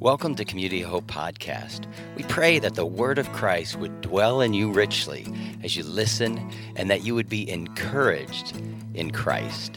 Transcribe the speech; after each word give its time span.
Welcome 0.00 0.34
to 0.36 0.46
Community 0.46 0.80
Hope 0.80 1.08
Podcast. 1.08 1.84
We 2.16 2.22
pray 2.22 2.58
that 2.60 2.74
the 2.74 2.86
word 2.86 3.18
of 3.18 3.30
Christ 3.32 3.76
would 3.76 4.00
dwell 4.00 4.40
in 4.40 4.54
you 4.54 4.72
richly 4.72 5.26
as 5.62 5.76
you 5.76 5.84
listen 5.84 6.50
and 6.74 6.88
that 6.88 7.04
you 7.04 7.14
would 7.14 7.28
be 7.28 7.50
encouraged 7.50 8.56
in 8.94 9.10
Christ. 9.10 9.76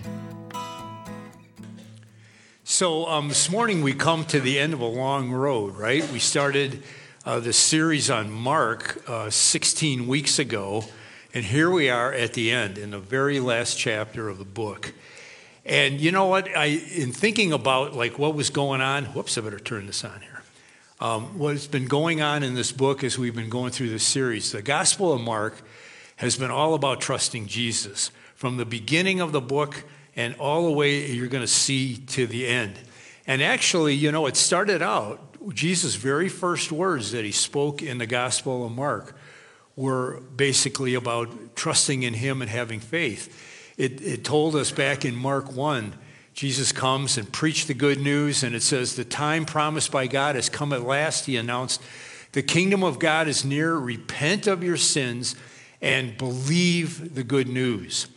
So, 2.64 3.06
um, 3.08 3.28
this 3.28 3.52
morning 3.52 3.82
we 3.82 3.92
come 3.92 4.24
to 4.28 4.40
the 4.40 4.60
end 4.60 4.72
of 4.72 4.80
a 4.80 4.86
long 4.86 5.30
road, 5.30 5.76
right? 5.76 6.10
We 6.10 6.20
started 6.20 6.84
uh, 7.26 7.42
the 7.42 7.52
series 7.52 8.10
on 8.10 8.32
Mark 8.32 9.04
uh, 9.10 9.30
16 9.30 10.08
weeks 10.08 10.40
ago, 10.40 10.86
and 11.34 11.44
here 11.44 11.70
we 11.70 11.90
are 11.90 12.14
at 12.14 12.32
the 12.32 12.50
end, 12.50 12.78
in 12.78 12.92
the 12.92 13.00
very 13.00 13.42
last 13.42 13.78
chapter 13.78 14.30
of 14.30 14.38
the 14.38 14.46
book. 14.46 14.94
And 15.66 16.02
you 16.02 16.12
know 16.12 16.26
what? 16.26 16.50
I, 16.56 16.66
in 16.66 17.12
thinking 17.12 17.54
about 17.54 17.94
like 17.94 18.20
what 18.20 18.36
was 18.36 18.50
going 18.50 18.82
on, 18.82 19.06
whoops, 19.06 19.38
I 19.38 19.42
better 19.42 19.60
turn 19.60 19.88
this 19.88 20.04
on 20.04 20.20
here. 20.22 20.44
Um, 21.00 21.38
what's 21.38 21.68
been 21.68 21.88
going 21.88 22.22
on 22.22 22.44
in 22.44 22.54
this 22.54 22.72
book 22.72 23.04
as 23.04 23.18
we've 23.18 23.36
been 23.36 23.50
going 23.50 23.72
through 23.72 23.90
this 23.90 24.04
series, 24.04 24.52
the 24.52 24.62
Gospel 24.62 25.14
of 25.14 25.22
Mark 25.22 25.62
has 26.18 26.38
been 26.38 26.52
all 26.52 26.74
about 26.74 27.02
trusting 27.02 27.48
Jesus 27.48 28.12
from 28.36 28.58
the 28.58 28.66
beginning 28.66 29.20
of 29.20 29.32
the 29.32 29.42
book 29.42 29.84
and 30.16 30.36
all 30.36 30.66
the 30.66 30.72
way 30.72 31.12
you're 31.12 31.28
going 31.28 31.44
to 31.44 31.48
see 31.48 31.98
to 31.98 32.28
the 32.28 32.48
end. 32.48 32.80
And 33.26 33.42
actually, 33.42 33.96
you 33.96 34.12
know, 34.12 34.26
it 34.28 34.36
started 34.36 34.82
out, 34.82 35.20
Jesus' 35.54 35.96
very 35.96 36.30
first 36.30 36.72
words 36.72 37.12
that 37.12 37.26
he 37.26 37.32
spoke 37.32 37.82
in 37.82 37.98
the 37.98 38.06
Gospel 38.06 38.66
of 38.66 38.72
Mark 38.72 39.16
were 39.76 40.22
basically 40.36 40.94
about 40.94 41.56
trusting 41.56 42.04
in 42.04 42.14
him 42.14 42.42
and 42.42 42.50
having 42.50 42.80
faith. 42.80 43.53
It, 43.78 44.02
it 44.02 44.24
told 44.24 44.56
us 44.56 44.72
back 44.72 45.06
in 45.06 45.16
Mark 45.16 45.52
1, 45.52 45.94
Jesus 46.34 46.72
comes 46.72 47.18
and 47.18 47.32
preached 47.32 47.68
the 47.68 47.74
good 47.74 48.00
news, 48.00 48.44
and 48.44 48.56
it 48.56 48.64
says, 48.64 48.96
The 48.96 49.06
time 49.06 49.46
promised 49.46 49.92
by 49.92 50.08
God 50.08 50.36
has 50.36 50.50
come 50.50 50.74
at 50.74 50.84
last. 50.84 51.26
He 51.26 51.38
announced, 51.38 51.82
The 52.32 52.42
kingdom 52.42 52.84
of 52.84 53.00
God 53.00 53.28
is 53.28 53.46
near. 53.46 53.76
Repent 53.76 54.48
of 54.48 54.64
your 54.64 54.78
sins 54.78 55.36
and 55.82 56.18
believe 56.18 57.14
the 57.14 57.24
good 57.24 57.48
news. 57.48 58.08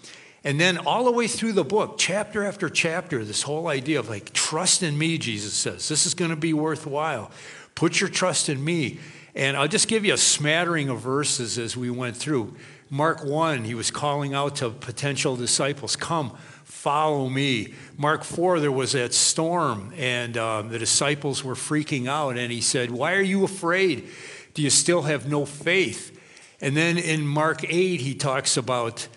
And 0.45 0.61
then 0.61 0.79
all 0.79 1.05
the 1.05 1.11
way 1.11 1.27
through 1.27 1.55
the 1.55 1.65
book, 1.65 1.97
chapter 1.99 2.45
after 2.45 2.71
chapter, 2.71 3.25
this 3.25 3.43
whole 3.43 3.67
idea 3.67 3.99
of 3.99 4.09
like, 4.09 4.33
trust 4.33 4.85
in 4.85 4.97
me, 4.97 5.19
Jesus 5.19 5.53
says. 5.53 5.89
This 5.89 6.07
is 6.07 6.15
going 6.15 6.31
to 6.31 6.37
be 6.37 6.53
worthwhile. 6.53 7.33
Put 7.75 8.01
your 8.01 8.09
trust 8.09 8.49
in 8.49 8.65
me. 8.65 9.01
And 9.35 9.57
I'll 9.57 9.67
just 9.67 9.89
give 9.89 10.05
you 10.05 10.15
a 10.15 10.19
smattering 10.19 10.89
of 10.89 11.01
verses 11.01 11.59
as 11.59 11.77
we 11.77 11.91
went 11.91 12.17
through. 12.17 12.55
Mark 12.89 13.25
1, 13.25 13.65
he 13.65 13.75
was 13.75 13.91
calling 13.91 14.33
out 14.33 14.57
to 14.57 14.71
potential 14.71 15.35
disciples, 15.35 15.97
Come, 15.97 16.37
follow 16.65 17.29
me. 17.29 17.75
Mark 17.97 18.23
4, 18.23 18.61
there 18.61 18.71
was 18.71 18.93
that 18.93 19.13
storm, 19.13 19.93
and 19.97 20.37
uh, 20.37 20.63
the 20.63 20.79
disciples 20.79 21.43
were 21.43 21.55
freaking 21.55 22.07
out, 22.09 22.39
and 22.39 22.53
he 22.53 22.61
said, 22.61 22.91
Why 22.93 23.15
are 23.15 23.23
you 23.23 23.43
afraid? 23.43 24.09
Do 24.55 24.63
you 24.63 24.71
still 24.71 25.03
have 25.03 25.29
no 25.29 25.45
faith? 25.45 26.17
And 26.61 26.77
then 26.77 26.97
in 26.97 27.27
Mark 27.27 27.65
8, 27.65 28.01
he 28.01 28.15
talks 28.15 28.57
about, 28.57 29.09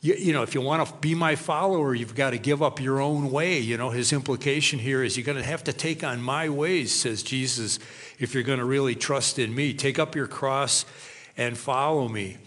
you, 0.00 0.14
you 0.14 0.32
know, 0.32 0.42
if 0.42 0.54
you 0.54 0.62
want 0.62 0.88
to 0.88 0.94
be 0.96 1.14
my 1.14 1.36
follower, 1.36 1.94
you've 1.94 2.14
got 2.14 2.30
to 2.30 2.38
give 2.38 2.62
up 2.62 2.80
your 2.80 3.00
own 3.00 3.30
way. 3.30 3.58
You 3.58 3.76
know, 3.76 3.90
his 3.90 4.12
implication 4.12 4.78
here 4.78 5.04
is 5.04 5.16
you're 5.16 5.26
going 5.26 5.38
to 5.38 5.44
have 5.44 5.64
to 5.64 5.72
take 5.72 6.02
on 6.02 6.22
my 6.22 6.48
ways, 6.48 6.94
says 6.94 7.22
Jesus, 7.22 7.78
if 8.18 8.32
you're 8.32 8.42
going 8.42 8.58
to 8.58 8.64
really 8.64 8.94
trust 8.94 9.38
in 9.38 9.54
me. 9.54 9.74
Take 9.74 9.98
up 9.98 10.16
your 10.16 10.26
cross 10.26 10.86
and 11.36 11.56
follow 11.56 12.08
me. 12.08 12.38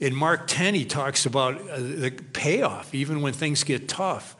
In 0.00 0.14
Mark 0.14 0.46
10, 0.46 0.74
he 0.74 0.86
talks 0.86 1.26
about 1.26 1.60
uh, 1.68 1.76
the 1.78 2.10
payoff, 2.32 2.94
even 2.94 3.20
when 3.20 3.34
things 3.34 3.64
get 3.64 3.86
tough. 3.86 4.34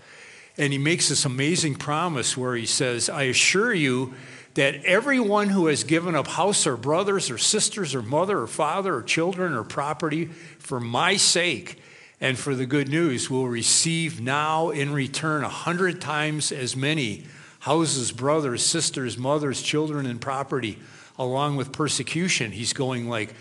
And 0.57 0.73
he 0.73 0.79
makes 0.79 1.11
this 1.11 1.27
amazing 1.27 1.77
promise 1.77 2.37
where 2.37 2.57
he 2.57 2.67
says, 2.67 3.11
I 3.11 3.25
assure 3.25 3.73
you 3.73 4.15
that 4.55 4.83
everyone 4.85 5.51
who 5.51 5.67
has 5.67 5.85
given 5.85 6.15
up 6.15 6.27
house 6.27 6.67
or 6.67 6.77
brothers 6.77 7.31
or 7.31 7.39
sisters 7.39 7.95
or 7.95 8.03
mother 8.03 8.41
or 8.41 8.47
father 8.47 8.97
or 8.97 9.03
children 9.03 9.53
or 9.53 9.63
property 9.63 10.27
for 10.59 10.81
my 10.81 11.17
sake 11.17 11.81
and 12.21 12.39
for 12.39 12.55
the 12.55 12.67
good 12.67 12.89
news 12.89 13.31
will 13.31 13.49
receive 13.49 14.21
now 14.21 14.71
in 14.71 14.93
return 14.93 15.45
a 15.45 15.49
hundred 15.49 16.01
times 16.01 16.53
as 16.53 16.75
many 16.75 17.25
houses, 17.61 18.13
brothers, 18.13 18.65
sisters, 18.65 19.17
mothers, 19.17 19.63
children, 19.63 20.07
and 20.07 20.21
property, 20.21 20.79
along 21.19 21.57
with 21.57 21.73
persecution. 21.73 22.51
He's 22.51 22.73
going 22.73 23.09
like, 23.09 23.35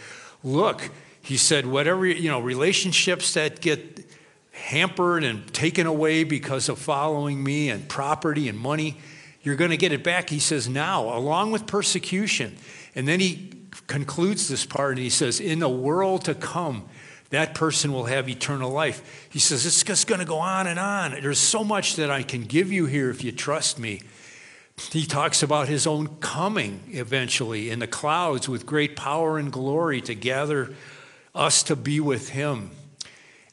look, 0.44 0.90
he 1.22 1.38
said, 1.38 1.66
whatever, 1.66 2.06
you 2.06 2.30
know, 2.30 2.40
relationships 2.40 3.34
that 3.34 3.62
get 3.62 4.06
hampered 4.52 5.24
and 5.24 5.52
taken 5.54 5.88
away 5.88 6.24
because 6.24 6.70
of 6.70 6.80
following 6.80 7.44
me 7.44 7.70
and 7.70 7.88
property 7.88 8.50
and 8.50 8.58
money, 8.58 8.98
you're 9.42 9.56
going 9.56 9.72
to 9.72 9.78
get 9.78 9.92
it 9.92 10.04
back. 10.04 10.30
He 10.30 10.40
says, 10.40 10.68
now, 10.68 11.16
along 11.16 11.52
with 11.52 11.66
persecution. 11.66 12.58
And 12.96 13.08
then 13.08 13.20
he 13.20 13.54
concludes 13.88 14.48
this 14.48 14.66
part 14.66 14.92
and 14.92 15.00
he 15.00 15.10
says, 15.10 15.40
in 15.40 15.60
the 15.60 15.70
world 15.70 16.26
to 16.26 16.36
come, 16.36 16.88
that 17.30 17.54
person 17.54 17.94
will 17.94 18.06
have 18.06 18.28
eternal 18.28 18.72
life. 18.72 19.28
He 19.30 19.40
says, 19.40 19.66
it's 19.66 19.84
just 19.84 20.08
going 20.08 20.20
to 20.20 20.26
go 20.26 20.40
on 20.40 20.68
and 20.68 20.80
on. 20.80 21.12
There's 21.12 21.40
so 21.40 21.64
much 21.64 21.96
that 21.98 22.10
I 22.10 22.24
can 22.24 22.44
give 22.44 22.72
you 22.72 22.86
here 22.86 23.10
if 23.10 23.24
you 23.24 23.32
trust 23.32 23.78
me. 23.78 24.02
He 24.92 25.06
talks 25.06 25.44
about 25.44 25.68
his 25.68 25.86
own 25.86 26.08
coming 26.22 26.82
eventually 26.88 27.70
in 27.70 27.80
the 27.80 27.88
clouds 27.88 28.50
with 28.50 28.66
great 28.66 28.96
power 28.96 29.38
and 29.38 29.52
glory 29.52 30.02
to 30.02 30.16
gather 30.16 30.74
us 31.34 31.64
to 31.64 31.76
be 31.76 32.00
with 32.00 32.30
Him. 32.30 32.72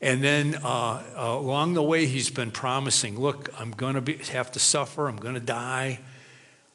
And 0.00 0.22
then 0.22 0.56
uh, 0.56 1.02
along 1.16 1.74
the 1.74 1.82
way, 1.82 2.06
He's 2.06 2.30
been 2.30 2.50
promising, 2.50 3.18
look, 3.18 3.48
I'm 3.58 3.70
going 3.70 4.02
to 4.02 4.12
have 4.32 4.52
to 4.52 4.58
suffer, 4.58 5.08
I'm 5.08 5.16
going 5.16 5.34
to 5.34 5.40
die. 5.40 6.00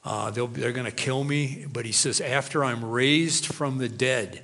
Uh, 0.04 0.32
they're 0.32 0.72
going 0.72 0.86
to 0.86 0.92
kill 0.92 1.24
me. 1.24 1.66
But 1.72 1.86
He 1.86 1.92
says, 1.92 2.22
after 2.22 2.64
I'm 2.64 2.84
raised 2.84 3.46
from 3.46 3.78
the 3.78 3.90
dead, 3.90 4.44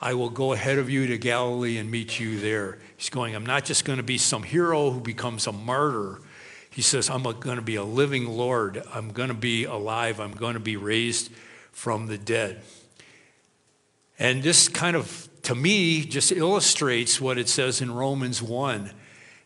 I 0.00 0.14
will 0.14 0.30
go 0.30 0.52
ahead 0.52 0.78
of 0.78 0.90
you 0.90 1.06
to 1.06 1.18
Galilee 1.18 1.78
and 1.78 1.90
meet 1.90 2.20
you 2.20 2.38
there. 2.40 2.78
He's 2.96 3.10
going, 3.10 3.34
I'm 3.34 3.46
not 3.46 3.64
just 3.64 3.84
going 3.84 3.96
to 3.96 4.02
be 4.02 4.18
some 4.18 4.42
hero 4.42 4.90
who 4.90 5.00
becomes 5.00 5.46
a 5.46 5.52
martyr. 5.52 6.20
He 6.70 6.82
says, 6.82 7.10
I'm 7.10 7.22
going 7.22 7.56
to 7.56 7.62
be 7.62 7.76
a 7.76 7.84
living 7.84 8.26
Lord. 8.26 8.82
I'm 8.94 9.10
going 9.10 9.28
to 9.28 9.34
be 9.34 9.64
alive. 9.64 10.20
I'm 10.20 10.32
going 10.32 10.54
to 10.54 10.60
be 10.60 10.76
raised 10.76 11.32
from 11.72 12.06
the 12.06 12.18
dead. 12.18 12.60
And 14.18 14.42
this 14.42 14.68
kind 14.68 14.96
of 14.96 15.29
to 15.50 15.56
me, 15.56 16.04
just 16.04 16.30
illustrates 16.30 17.20
what 17.20 17.36
it 17.36 17.48
says 17.48 17.80
in 17.80 17.92
Romans 17.92 18.40
1 18.40 18.92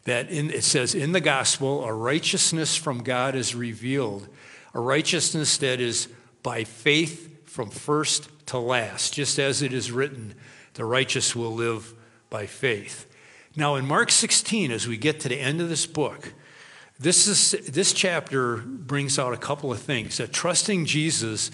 that 0.05 0.29
in, 0.29 0.51
it 0.51 0.63
says, 0.63 0.95
In 0.95 1.13
the 1.13 1.21
gospel, 1.21 1.83
a 1.83 1.95
righteousness 1.95 2.77
from 2.77 3.03
God 3.03 3.35
is 3.35 3.55
revealed, 3.55 4.29
a 4.75 4.81
righteousness 4.81 5.57
that 5.57 5.81
is 5.81 6.09
by 6.43 6.65
faith 6.65 7.49
from 7.49 7.71
first 7.71 8.29
to 8.49 8.59
last, 8.59 9.15
just 9.15 9.39
as 9.39 9.63
it 9.63 9.73
is 9.73 9.91
written, 9.91 10.35
the 10.75 10.85
righteous 10.85 11.35
will 11.35 11.55
live 11.55 11.95
by 12.29 12.45
faith. 12.45 13.07
Now, 13.57 13.77
in 13.77 13.87
Mark 13.87 14.11
16, 14.11 14.73
as 14.73 14.87
we 14.87 14.99
get 14.99 15.21
to 15.21 15.31
the 15.31 15.41
end 15.41 15.63
of 15.63 15.71
this 15.71 15.87
book, 15.87 16.35
this, 16.99 17.27
is, 17.27 17.53
this 17.67 17.95
chapter 17.95 18.59
brings 18.59 19.19
out 19.19 19.33
a 19.33 19.39
couple 19.39 19.73
of 19.73 19.81
things 19.81 20.19
that 20.19 20.35
trusting 20.35 20.85
Jesus 20.85 21.51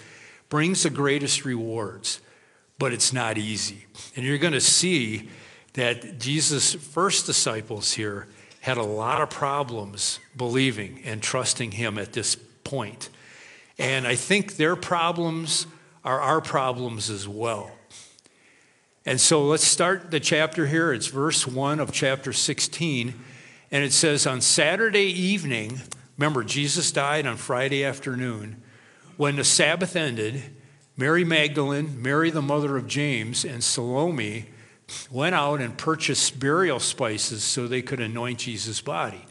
brings 0.48 0.82
the 0.82 0.90
greatest 0.90 1.44
rewards 1.44 2.20
but 2.80 2.94
it's 2.94 3.12
not 3.12 3.36
easy. 3.36 3.84
And 4.16 4.24
you're 4.24 4.38
going 4.38 4.54
to 4.54 4.60
see 4.60 5.28
that 5.74 6.18
Jesus' 6.18 6.74
first 6.74 7.26
disciples 7.26 7.92
here 7.92 8.26
had 8.62 8.78
a 8.78 8.82
lot 8.82 9.20
of 9.20 9.28
problems 9.28 10.18
believing 10.34 11.02
and 11.04 11.22
trusting 11.22 11.72
him 11.72 11.98
at 11.98 12.14
this 12.14 12.36
point. 12.64 13.10
And 13.78 14.06
I 14.06 14.14
think 14.14 14.56
their 14.56 14.76
problems 14.76 15.66
are 16.04 16.20
our 16.20 16.41
problems 16.41 17.10
as 17.10 17.28
well. 17.28 17.70
And 19.04 19.20
so 19.20 19.44
let's 19.44 19.66
start 19.66 20.10
the 20.10 20.20
chapter 20.20 20.66
here. 20.66 20.92
It's 20.92 21.06
verse 21.06 21.47
1 21.47 21.80
of 21.80 21.92
chapter 21.92 22.32
16. 22.32 23.14
And 23.70 23.84
it 23.84 23.92
says, 23.92 24.26
On 24.26 24.41
Saturday 24.41 25.06
evening, 25.06 25.82
remember, 26.16 26.44
Jesus 26.44 26.91
died 26.92 27.26
on 27.26 27.36
Friday 27.36 27.84
afternoon. 27.84 28.62
When 29.18 29.36
the 29.36 29.44
Sabbath 29.44 29.97
ended, 29.97 30.42
Mary 31.00 31.24
Magdalene, 31.24 32.02
Mary 32.02 32.28
the 32.28 32.42
mother 32.42 32.76
of 32.76 32.86
James, 32.86 33.47
and 33.47 33.64
Salome 33.64 34.44
went 35.10 35.34
out 35.34 35.62
and 35.62 35.78
purchased 35.78 36.38
burial 36.38 36.78
spices 36.78 37.42
so 37.42 37.66
they 37.66 37.80
could 37.80 38.00
anoint 38.00 38.41
Jesus' 38.41 38.82
body. 38.82 39.24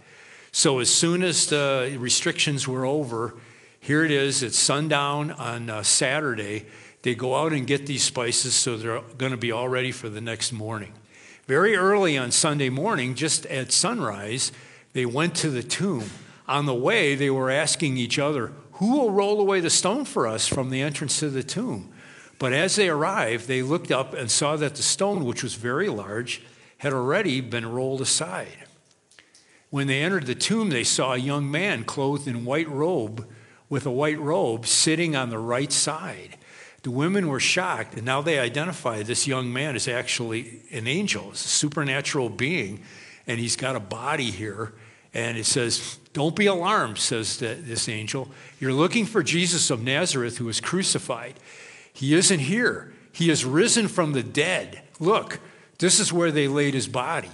So 0.52 0.80
as 0.80 0.92
soon 0.92 1.22
as 1.22 1.46
the 1.46 1.96
restrictions 2.00 2.68
were 2.68 2.88
over, 2.88 3.36
here 3.80 4.04
it 4.04 4.10
is, 4.10 4.42
it's 4.42 4.58
sundown 4.58 5.30
on 5.30 5.70
uh, 5.70 5.84
Saturday. 5.84 6.66
They 7.04 7.14
go 7.14 7.36
out 7.36 7.54
and 7.54 7.68
get 7.68 7.86
these 7.86 8.02
spices 8.02 8.56
so 8.56 8.76
they're 8.76 9.02
going 9.20 9.32
to 9.32 9.38
be 9.38 9.52
all 9.52 9.70
ready 9.70 9.92
for 9.92 10.10
the 10.10 10.22
next 10.22 10.52
morning. 10.52 10.94
Very 11.46 11.76
early 11.76 12.18
on 12.18 12.32
Sunday 12.32 12.70
morning, 12.70 13.14
just 13.14 13.46
at 13.46 13.72
sunrise, 13.72 14.52
they 14.94 15.06
went 15.06 15.36
to 15.36 15.52
the 15.52 15.62
tomb. 15.62 16.10
On 16.48 16.66
the 16.66 16.74
way, 16.74 17.14
they 17.14 17.30
were 17.30 17.52
asking 17.52 17.98
each 17.98 18.18
other, 18.18 18.54
who 18.80 18.98
will 18.98 19.12
roll 19.12 19.40
away 19.40 19.60
the 19.60 19.70
stone 19.70 20.06
for 20.06 20.26
us 20.26 20.48
from 20.48 20.70
the 20.70 20.82
entrance 20.82 21.20
to 21.20 21.30
the 21.30 21.44
tomb? 21.44 21.92
But 22.40 22.54
as 22.54 22.78
they 22.78 22.88
arrived, 22.88 23.48
they 23.48 23.62
looked 23.62 23.92
up 23.92 24.14
and 24.14 24.32
saw 24.32 24.56
that 24.56 24.76
the 24.76 24.82
stone, 24.82 25.26
which 25.26 25.44
was 25.44 25.56
very 25.56 25.90
large, 25.90 26.42
had 26.78 26.94
already 26.94 27.42
been 27.42 27.70
rolled 27.70 28.00
aside. 28.00 28.66
When 29.70 29.88
they 29.88 30.02
entered 30.02 30.26
the 30.26 30.36
tomb, 30.36 30.70
they 30.70 30.86
saw 30.86 31.14
a 31.14 31.18
young 31.18 31.52
man 31.52 31.84
clothed 31.84 32.28
in 32.28 32.46
white 32.46 32.70
robe 32.70 33.28
with 33.68 33.86
a 33.86 33.92
white 33.92 34.20
robe 34.20 34.66
sitting 34.66 35.14
on 35.14 35.30
the 35.30 35.38
right 35.38 35.72
side. 35.74 36.38
The 36.84 36.92
women 36.92 37.28
were 37.28 37.42
shocked, 37.42 37.96
and 37.96 38.06
now 38.06 38.22
they 38.22 38.40
identify 38.40 39.04
this 39.04 39.28
young 39.28 39.52
man 39.52 39.76
as 39.76 39.90
actually 39.90 40.62
an 40.72 40.88
angel, 40.88 41.32
as 41.34 41.44
a 41.44 41.50
supernatural 41.50 42.30
being, 42.30 42.82
and 43.28 43.40
he's 43.40 43.58
got 43.58 43.76
a 43.76 43.82
body 43.82 44.32
here. 44.32 44.74
And 45.14 45.38
it 45.38 45.46
says, 45.46 45.98
Don't 46.14 46.36
be 46.36 46.46
alarmed, 46.46 46.98
says 46.98 47.38
the, 47.38 47.56
this 47.56 47.90
angel. 47.90 48.30
You're 48.60 48.74
looking 48.74 49.06
for 49.06 49.24
Jesus 49.24 49.70
of 49.70 49.84
Nazareth 49.84 50.38
who 50.38 50.46
was 50.46 50.62
crucified. 50.62 51.36
He 51.94 52.14
isn't 52.14 52.40
here, 52.40 52.94
he 53.12 53.30
has 53.30 53.44
risen 53.44 53.88
from 53.88 54.14
the 54.14 54.24
dead. 54.24 54.82
Look, 55.00 55.40
this 55.80 56.00
is 56.00 56.14
where 56.14 56.32
they 56.32 56.48
laid 56.48 56.74
his 56.74 56.88
body. 56.88 57.32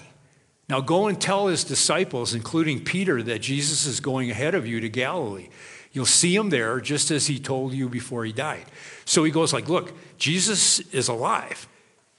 Now 0.67 0.81
go 0.81 1.07
and 1.07 1.19
tell 1.19 1.47
his 1.47 1.63
disciples, 1.63 2.33
including 2.33 2.83
Peter, 2.83 3.21
that 3.21 3.39
Jesus 3.39 3.85
is 3.85 3.99
going 3.99 4.31
ahead 4.31 4.55
of 4.55 4.65
you 4.65 4.79
to 4.79 4.89
Galilee. 4.89 5.49
You'll 5.91 6.05
see 6.05 6.35
him 6.35 6.49
there 6.49 6.79
just 6.81 7.11
as 7.11 7.27
he 7.27 7.39
told 7.39 7.73
you 7.73 7.87
before 7.87 8.25
he 8.25 8.33
died. 8.33 8.65
So 9.05 9.23
he 9.23 9.31
goes 9.31 9.53
like, 9.53 9.69
"Look, 9.69 9.93
Jesus 10.17 10.79
is 10.91 11.07
alive. 11.07 11.67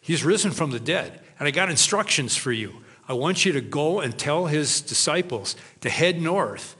He's 0.00 0.24
risen 0.24 0.52
from 0.52 0.70
the 0.70 0.80
dead, 0.80 1.20
and 1.38 1.48
I 1.48 1.50
got 1.50 1.68
instructions 1.68 2.36
for 2.36 2.52
you. 2.52 2.82
I 3.08 3.12
want 3.12 3.44
you 3.44 3.52
to 3.52 3.60
go 3.60 4.00
and 4.00 4.18
tell 4.18 4.46
his 4.46 4.80
disciples 4.80 5.56
to 5.80 5.90
head 5.90 6.20
north. 6.20 6.76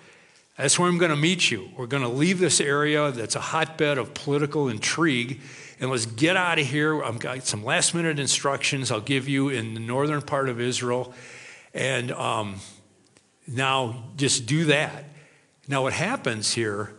That's 0.57 0.79
where 0.79 0.89
I'm 0.89 0.99
going 0.99 1.11
to 1.11 1.17
meet 1.17 1.51
you. 1.51 1.69
We're 1.77 1.87
going 1.87 2.03
to 2.03 2.09
leave 2.09 2.39
this 2.39 2.61
area 2.61 3.11
that's 3.13 3.37
a 3.37 3.41
hotbed 3.41 3.99
of 3.99 4.15
political 4.15 4.69
intrigue 4.69 5.41
and 5.79 5.91
let's 5.91 6.07
get 6.07 6.37
out 6.37 6.59
of 6.59 6.67
here. 6.67 7.03
I've 7.03 7.19
got 7.19 7.45
some 7.45 7.63
last 7.63 7.95
minute 7.95 8.19
instructions 8.19 8.91
I'll 8.91 9.01
give 9.01 9.29
you 9.29 9.51
in 9.51 9.75
the 9.75 9.81
northern 9.81 10.23
part 10.23 10.49
of 10.49 10.61
Israel. 10.61 11.13
And 11.75 12.11
um, 12.13 12.57
now 13.47 14.05
just 14.17 14.47
do 14.47 14.65
that. 14.67 15.05
Now, 15.69 15.83
what 15.83 15.93
happens 15.93 16.55
here 16.55 16.95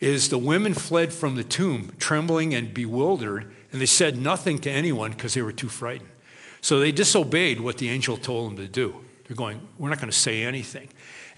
is 0.00 0.28
the 0.28 0.38
women 0.38 0.74
fled 0.74 1.12
from 1.12 1.36
the 1.36 1.44
tomb, 1.44 1.92
trembling 1.98 2.54
and 2.54 2.72
bewildered, 2.72 3.52
and 3.70 3.80
they 3.80 3.86
said 3.86 4.16
nothing 4.16 4.58
to 4.60 4.70
anyone 4.70 5.12
because 5.12 5.34
they 5.34 5.42
were 5.42 5.52
too 5.52 5.68
frightened. 5.68 6.10
So 6.60 6.80
they 6.80 6.92
disobeyed 6.92 7.60
what 7.60 7.78
the 7.78 7.88
angel 7.88 8.16
told 8.16 8.50
them 8.50 8.56
to 8.58 8.68
do. 8.68 8.94
They're 9.26 9.36
going, 9.36 9.60
We're 9.78 9.90
not 9.90 9.98
going 9.98 10.10
to 10.10 10.16
say 10.16 10.42
anything. 10.42 10.88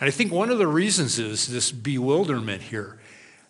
And 0.01 0.09
I 0.09 0.11
think 0.11 0.33
one 0.33 0.51
of 0.51 0.59
the 0.59 0.67
reasons 0.67 1.19
is 1.19 1.49
this 1.49 1.71
bewilderment 1.71 2.63
here. 2.63 2.99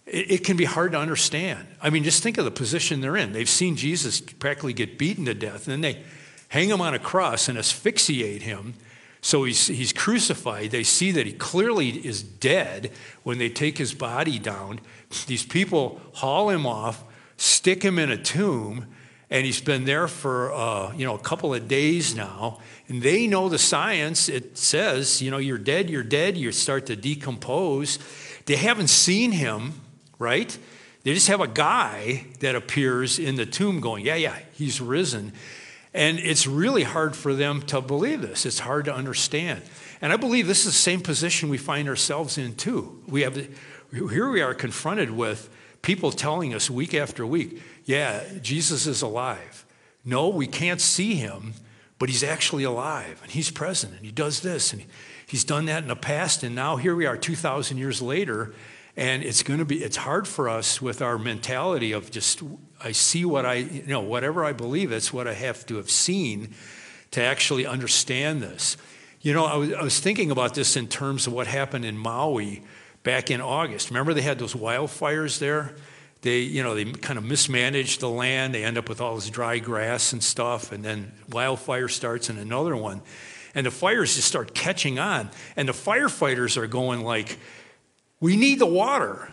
It, 0.07 0.31
it, 0.31 0.45
can 0.45 0.57
be 0.57 0.65
hard 0.65 0.93
to 0.93 0.99
understand. 0.99 1.69
I 1.81 1.91
mean, 1.91 2.03
just 2.03 2.23
think 2.23 2.39
of 2.39 2.45
the 2.45 2.51
position 2.51 3.01
they're 3.01 3.17
in. 3.17 3.33
They've 3.33 3.49
seen 3.49 3.77
Jesus 3.77 4.21
practically 4.21 4.73
get 4.73 4.99
beaten 4.99 5.27
to 5.27 5.35
death, 5.35 5.69
and 5.69 5.73
then 5.73 5.81
they 5.81 6.03
hang 6.49 6.69
him 6.69 6.81
on 6.81 6.95
a 6.95 6.99
cross 6.99 7.49
and 7.49 7.57
asphyxiate 7.57 8.43
him. 8.43 8.75
So 9.23 9.45
he's, 9.45 9.67
he's 9.67 9.93
crucified. 9.93 10.71
They 10.71 10.83
see 10.83 11.13
that 11.13 11.27
he 11.27 11.33
clearly 11.33 11.91
is 11.91 12.23
dead 12.23 12.91
when 13.23 13.39
they 13.39 13.51
take 13.51 13.79
his 13.79 13.95
body 13.95 14.39
down. 14.39 14.81
These 15.27 15.45
people 15.45 16.01
haul 16.15 16.51
him 16.51 16.67
off, 16.67 17.05
stick 17.37 17.83
him 17.83 17.99
in 17.99 18.11
a 18.11 18.17
tomb, 18.17 18.87
and 19.31 19.47
he's 19.47 19.61
been 19.61 19.85
there 19.85 20.09
for 20.09 20.53
uh, 20.53 20.93
you 20.95 21.05
know 21.05 21.15
a 21.15 21.21
couple 21.21 21.55
of 21.55 21.69
days 21.69 22.15
now. 22.15 22.59
And 22.89 23.01
they 23.03 23.29
know 23.29 23.49
the 23.49 23.59
science. 23.59 24.29
It 24.29 24.59
says, 24.59 25.23
you 25.23 25.31
know, 25.31 25.39
you're 25.39 25.59
dead, 25.59 25.89
you're 25.89 26.03
dead. 26.03 26.37
You 26.37 26.51
start 26.51 26.87
to 26.87 26.97
decompose. 26.97 28.01
They 28.47 28.57
haven't 28.57 28.89
seen 28.89 29.31
him, 29.31 29.75
right? 30.19 30.59
They 31.05 31.15
just 31.15 31.29
have 31.29 31.41
a 31.41 31.47
guy 31.47 32.27
that 32.41 32.57
appears 32.57 33.21
in 33.21 33.37
the 33.37 33.47
tomb 33.47 33.81
going, 33.81 34.05
yeah, 34.05 34.17
yeah, 34.17 34.37
he's 34.55 34.81
risen. 34.81 35.33
And 35.95 36.19
it's 36.19 36.47
really 36.47 36.83
hard 36.83 37.15
for 37.17 37.33
them 37.33 37.63
to 37.63 37.81
believe 37.81 38.23
this. 38.23 38.45
It's 38.45 38.59
hard 38.59 38.85
to 38.87 38.95
understand. 38.95 39.63
And 40.03 40.13
I 40.13 40.17
believe 40.17 40.47
this 40.47 40.61
is 40.61 40.73
the 40.73 40.73
same 40.73 41.01
position 41.01 41.49
we 41.49 41.59
find 41.59 41.89
ourselves 41.89 42.39
in 42.39 42.55
too. 42.55 43.03
We 43.07 43.23
have 43.23 43.37
here 43.93 44.31
we 44.31 44.41
are 44.41 44.55
confronted 44.55 45.11
with 45.11 45.49
people 45.83 46.13
telling 46.13 46.55
us 46.55 46.71
week 46.71 46.95
after 46.95 47.27
week, 47.27 47.61
yeah, 47.91 48.23
Jesus 48.41 48.87
is 48.87 49.03
alive. 49.03 49.67
No, 50.05 50.29
we 50.29 50.47
can't 50.47 50.81
see 50.81 51.17
him, 51.17 51.55
but 51.99 52.09
he's 52.09 52.23
actually 52.23 52.63
alive 52.63 53.19
and 53.25 53.33
he's 53.33 53.51
present 53.51 53.95
and 53.95 54.05
he 54.05 54.13
does 54.13 54.43
this 54.43 54.73
and 54.73 54.85
he's 55.27 55.43
done 55.43 55.65
that 55.65 55.83
in 55.83 55.89
the 55.89 55.97
past 55.97 56.45
and 56.45 56.55
now 56.55 56.77
here 56.77 56.95
we 56.95 57.05
are 57.05 57.17
2000 57.17 57.79
years 57.79 58.01
later 58.01 58.55
and 58.97 59.25
it's 59.25 59.43
going 59.43 59.59
to 59.59 59.65
be 59.65 59.83
it's 59.83 59.97
hard 59.97 60.29
for 60.29 60.49
us 60.49 60.81
with 60.81 61.03
our 61.03 61.19
mentality 61.19 61.91
of 61.91 62.13
just 62.13 62.45
I 62.81 62.93
see 62.93 63.25
what 63.25 63.45
I, 63.45 63.55
you 63.55 63.89
know, 63.89 64.03
whatever 64.03 64.45
I 64.45 64.53
believe, 64.53 64.93
it's 64.93 65.13
what 65.13 65.27
I 65.27 65.35
have 65.35 65.67
to 65.67 65.75
have 65.75 65.91
seen 65.91 66.55
to 67.11 67.21
actually 67.21 67.67
understand 67.67 68.41
this. 68.41 68.77
You 69.21 69.35
know, 69.35 69.47
I 69.47 69.57
was, 69.57 69.73
I 69.73 69.83
was 69.83 69.99
thinking 69.99 70.31
about 70.31 70.55
this 70.55 70.77
in 70.77 70.87
terms 70.87 71.27
of 71.27 71.33
what 71.33 71.49
happened 71.49 71.85
in 71.85 71.99
Maui 71.99 72.63
back 73.03 73.33
in 73.33 73.41
August. 73.41 73.91
Remember 73.91 74.15
they 74.15 74.23
had 74.23 74.39
those 74.39 74.55
wildfires 74.55 75.41
there? 75.41 75.75
They, 76.23 76.41
you 76.41 76.63
know, 76.63 76.75
they 76.75 76.85
kind 76.85 77.19
of 77.19 77.25
mismanage 77.25 77.99
the 77.99 78.09
land. 78.09 78.55
They 78.55 78.65
end 78.65 78.77
up 78.77 78.89
with 78.89 79.01
all 79.01 79.15
this 79.15 79.31
dry 79.31 79.59
grass 79.59 80.13
and 80.13 80.23
stuff, 80.23 80.73
and 80.73 80.85
then 80.85 81.13
wildfire 81.31 81.89
starts 81.89 82.29
and 82.29 82.39
another 82.39 82.77
one. 82.77 83.03
And 83.55 83.67
the 83.67 83.71
fires 83.71 84.15
just 84.15 84.29
start 84.29 84.55
catching 84.55 84.99
on. 84.99 85.31
And 85.57 85.69
the 85.69 85.73
firefighters 85.73 86.57
are 86.57 86.67
going 86.67 87.03
like, 87.03 87.39
we 88.21 88.37
need 88.37 88.59
the 88.59 88.67
water. 88.67 89.33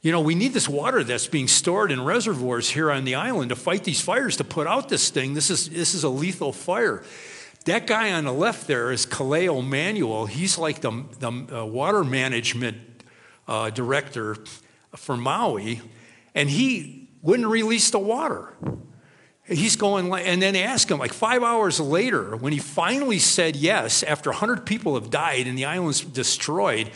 You 0.00 0.12
know, 0.12 0.20
we 0.20 0.36
need 0.36 0.52
this 0.52 0.68
water 0.68 1.02
that's 1.02 1.26
being 1.26 1.48
stored 1.48 1.90
in 1.90 2.04
reservoirs 2.04 2.70
here 2.70 2.90
on 2.90 3.04
the 3.04 3.16
island 3.16 3.48
to 3.48 3.56
fight 3.56 3.82
these 3.82 4.00
fires, 4.00 4.36
to 4.36 4.44
put 4.44 4.66
out 4.66 4.88
this 4.88 5.10
thing. 5.10 5.34
This 5.34 5.50
is, 5.50 5.68
this 5.70 5.94
is 5.94 6.04
a 6.04 6.08
lethal 6.08 6.52
fire. 6.52 7.02
That 7.64 7.86
guy 7.86 8.12
on 8.12 8.24
the 8.24 8.32
left 8.32 8.68
there 8.68 8.92
is 8.92 9.06
Kaleo 9.06 9.66
Manuel. 9.66 10.26
He's 10.26 10.56
like 10.56 10.80
the, 10.82 11.04
the 11.18 11.30
uh, 11.30 11.64
water 11.64 12.04
management 12.04 12.76
uh, 13.48 13.70
director 13.70 14.36
for 14.94 15.16
Maui, 15.16 15.80
and 16.38 16.48
he 16.48 17.08
wouldn't 17.20 17.48
release 17.48 17.90
the 17.90 17.98
water. 17.98 18.54
He's 19.44 19.74
going, 19.74 20.12
and 20.14 20.40
then 20.40 20.54
they 20.54 20.62
ask 20.62 20.88
him, 20.88 20.98
like 20.98 21.12
five 21.12 21.42
hours 21.42 21.80
later, 21.80 22.36
when 22.36 22.52
he 22.52 22.60
finally 22.60 23.18
said 23.18 23.56
yes, 23.56 24.04
after 24.04 24.30
100 24.30 24.64
people 24.64 24.94
have 24.94 25.10
died 25.10 25.48
and 25.48 25.58
the 25.58 25.64
island's 25.64 26.00
destroyed, 26.00 26.92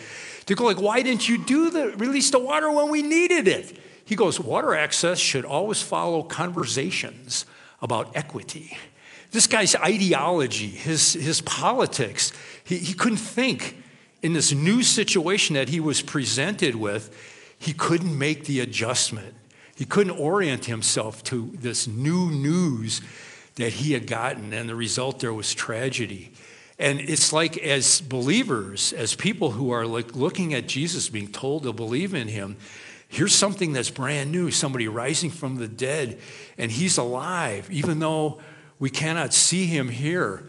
they 0.46 0.54
go 0.54 0.64
like, 0.64 0.80
why 0.80 1.02
didn't 1.02 1.28
you 1.28 1.38
do 1.38 1.70
the 1.70 1.88
release 1.96 2.30
the 2.30 2.38
water 2.38 2.70
when 2.70 2.88
we 2.88 3.02
needed 3.02 3.48
it? 3.48 3.76
He 4.04 4.14
goes, 4.14 4.38
water 4.38 4.76
access 4.76 5.18
should 5.18 5.44
always 5.44 5.82
follow 5.82 6.22
conversations 6.22 7.44
about 7.80 8.16
equity. 8.16 8.78
This 9.32 9.48
guy's 9.48 9.74
ideology, 9.74 10.68
his, 10.68 11.14
his 11.14 11.40
politics, 11.40 12.32
he, 12.62 12.78
he 12.78 12.94
couldn't 12.94 13.16
think 13.16 13.82
in 14.22 14.34
this 14.34 14.52
new 14.52 14.84
situation 14.84 15.54
that 15.54 15.68
he 15.68 15.80
was 15.80 16.00
presented 16.00 16.76
with, 16.76 17.10
he 17.62 17.72
couldn't 17.72 18.18
make 18.18 18.46
the 18.46 18.58
adjustment. 18.58 19.36
He 19.76 19.84
couldn't 19.84 20.18
orient 20.18 20.64
himself 20.64 21.22
to 21.24 21.52
this 21.54 21.86
new 21.86 22.28
news 22.28 23.00
that 23.54 23.74
he 23.74 23.92
had 23.92 24.08
gotten, 24.08 24.52
and 24.52 24.68
the 24.68 24.74
result 24.74 25.20
there 25.20 25.32
was 25.32 25.54
tragedy. 25.54 26.32
And 26.80 26.98
it's 26.98 27.32
like, 27.32 27.56
as 27.56 28.00
believers, 28.00 28.92
as 28.92 29.14
people 29.14 29.52
who 29.52 29.70
are 29.70 29.86
like 29.86 30.16
looking 30.16 30.54
at 30.54 30.66
Jesus, 30.66 31.08
being 31.08 31.28
told 31.28 31.62
to 31.62 31.72
believe 31.72 32.14
in 32.14 32.26
him, 32.26 32.56
here's 33.06 33.32
something 33.32 33.72
that's 33.72 33.90
brand 33.90 34.32
new 34.32 34.50
somebody 34.50 34.88
rising 34.88 35.30
from 35.30 35.54
the 35.54 35.68
dead, 35.68 36.18
and 36.58 36.72
he's 36.72 36.98
alive, 36.98 37.70
even 37.70 38.00
though 38.00 38.40
we 38.80 38.90
cannot 38.90 39.32
see 39.32 39.66
him 39.66 39.88
here. 39.88 40.42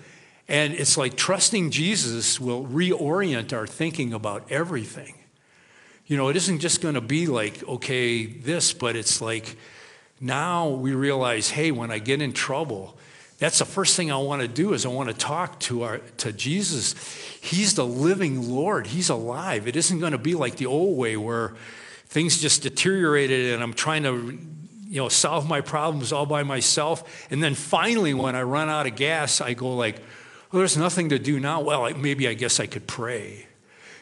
And 0.48 0.74
it's 0.74 0.98
like 0.98 1.16
trusting 1.16 1.70
Jesus 1.70 2.40
will 2.40 2.66
reorient 2.66 3.54
our 3.54 3.68
thinking 3.68 4.14
about 4.14 4.52
everything. 4.52 5.14
You 6.06 6.18
know, 6.18 6.30
it 6.30 6.36
isn't 6.36 6.60
just 6.60 6.82
going 6.82 6.96
to 6.96 7.02
be 7.02 7.28
like, 7.28 7.64
okay, 7.64 8.26
this, 8.26 8.74
but 8.74 8.96
it's 8.96 9.22
like 9.22 9.56
now 10.20 10.70
we 10.70 10.94
realize, 10.94 11.50
hey, 11.50 11.72
when 11.72 11.92
I 11.92 12.00
get 12.00 12.22
in 12.22 12.34
trouble, 12.34 12.98
that's 13.40 13.60
the 13.60 13.66
first 13.66 13.96
thing 13.96 14.12
I 14.12 14.18
want 14.18 14.42
to 14.42 14.48
do 14.48 14.74
is 14.74 14.86
I 14.86 14.90
want 14.90 15.10
to 15.10 15.16
talk 15.16 15.60
to 15.62 15.84
our 15.84 15.98
to 16.18 16.32
Jesus. 16.32 16.94
He's 17.42 17.74
the 17.76 17.86
living 17.86 18.50
Lord. 18.50 18.88
He's 18.88 19.10
alive. 19.10 19.68
It 19.68 19.76
isn't 19.76 20.00
going 20.00 20.12
to 20.12 20.18
be 20.18 20.36
like 20.36 20.56
the 20.58 20.66
old 20.66 20.98
way 20.98 21.18
where 21.18 21.54
things 22.08 22.40
just 22.40 22.62
deteriorated 22.62 23.54
and 23.54 23.64
I'm 23.64 23.74
trying 23.74 24.04
to 24.04 24.40
you 24.88 25.02
know 25.02 25.10
solve 25.10 25.48
my 25.48 25.62
problems 25.62 26.14
all 26.14 26.26
by 26.26 26.44
myself 26.44 27.28
and 27.32 27.44
then 27.44 27.56
finally 27.56 28.14
when 28.14 28.36
I 28.36 28.44
run 28.44 28.70
out 28.70 28.86
of 28.86 28.96
gas 28.96 29.42
I 29.42 29.56
go 29.56 29.76
like 29.76 30.00
well, 30.54 30.60
there's 30.60 30.78
nothing 30.78 31.10
to 31.10 31.18
do 31.18 31.40
now. 31.40 31.62
Well, 31.62 31.90
maybe 31.96 32.28
I 32.28 32.36
guess 32.36 32.60
I 32.60 32.68
could 32.68 32.86
pray. 32.86 33.48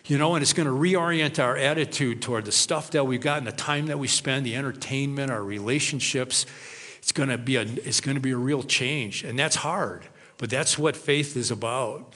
You 0.05 0.17
know, 0.17 0.35
and 0.35 0.41
it's 0.41 0.53
going 0.53 0.67
to 0.67 0.73
reorient 0.73 1.41
our 1.41 1.55
attitude 1.55 2.21
toward 2.21 2.45
the 2.45 2.51
stuff 2.51 2.91
that 2.91 3.05
we've 3.05 3.21
got 3.21 3.37
and 3.37 3.47
the 3.47 3.51
time 3.51 3.85
that 3.87 3.99
we 3.99 4.07
spend, 4.07 4.45
the 4.45 4.55
entertainment, 4.55 5.31
our 5.31 5.43
relationships 5.43 6.45
it's 7.01 7.11
going 7.11 7.29
to 7.29 7.37
be 7.37 7.55
a, 7.55 7.61
it's 7.61 7.99
going 7.99 8.15
to 8.15 8.21
be 8.21 8.31
a 8.31 8.37
real 8.37 8.61
change. 8.61 9.23
And 9.23 9.37
that's 9.37 9.55
hard, 9.55 10.05
but 10.37 10.49
that's 10.49 10.77
what 10.77 10.95
faith 10.95 11.35
is 11.35 11.49
about. 11.49 12.13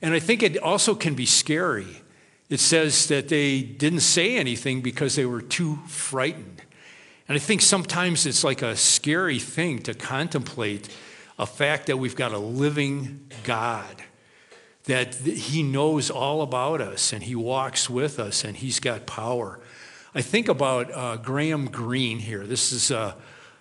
And 0.00 0.14
I 0.14 0.18
think 0.18 0.42
it 0.42 0.56
also 0.58 0.94
can 0.94 1.14
be 1.14 1.26
scary. 1.26 2.02
It 2.48 2.60
says 2.60 3.08
that 3.08 3.28
they 3.28 3.60
didn't 3.60 4.00
say 4.00 4.36
anything 4.36 4.80
because 4.80 5.14
they 5.14 5.26
were 5.26 5.42
too 5.42 5.76
frightened. 5.88 6.62
And 7.28 7.36
I 7.36 7.38
think 7.38 7.60
sometimes 7.60 8.24
it's 8.24 8.44
like 8.44 8.62
a 8.62 8.76
scary 8.76 9.38
thing 9.38 9.80
to 9.80 9.94
contemplate 9.94 10.88
a 11.38 11.44
fact 11.44 11.88
that 11.88 11.98
we've 11.98 12.16
got 12.16 12.32
a 12.32 12.38
living 12.38 13.30
God, 13.44 14.02
that 14.86 15.14
He 15.14 15.62
knows 15.62 16.10
all 16.10 16.42
about 16.42 16.80
us 16.80 17.12
and 17.12 17.22
He 17.22 17.34
walks 17.34 17.90
with 17.90 18.18
us 18.18 18.44
and 18.44 18.56
He's 18.56 18.80
got 18.80 19.06
power. 19.06 19.60
I 20.16 20.22
think 20.22 20.48
about 20.48 20.90
uh, 20.94 21.16
Graham 21.16 21.66
Greene 21.66 22.18
here. 22.18 22.46
This 22.46 22.72
is 22.72 22.90
a, 22.90 23.14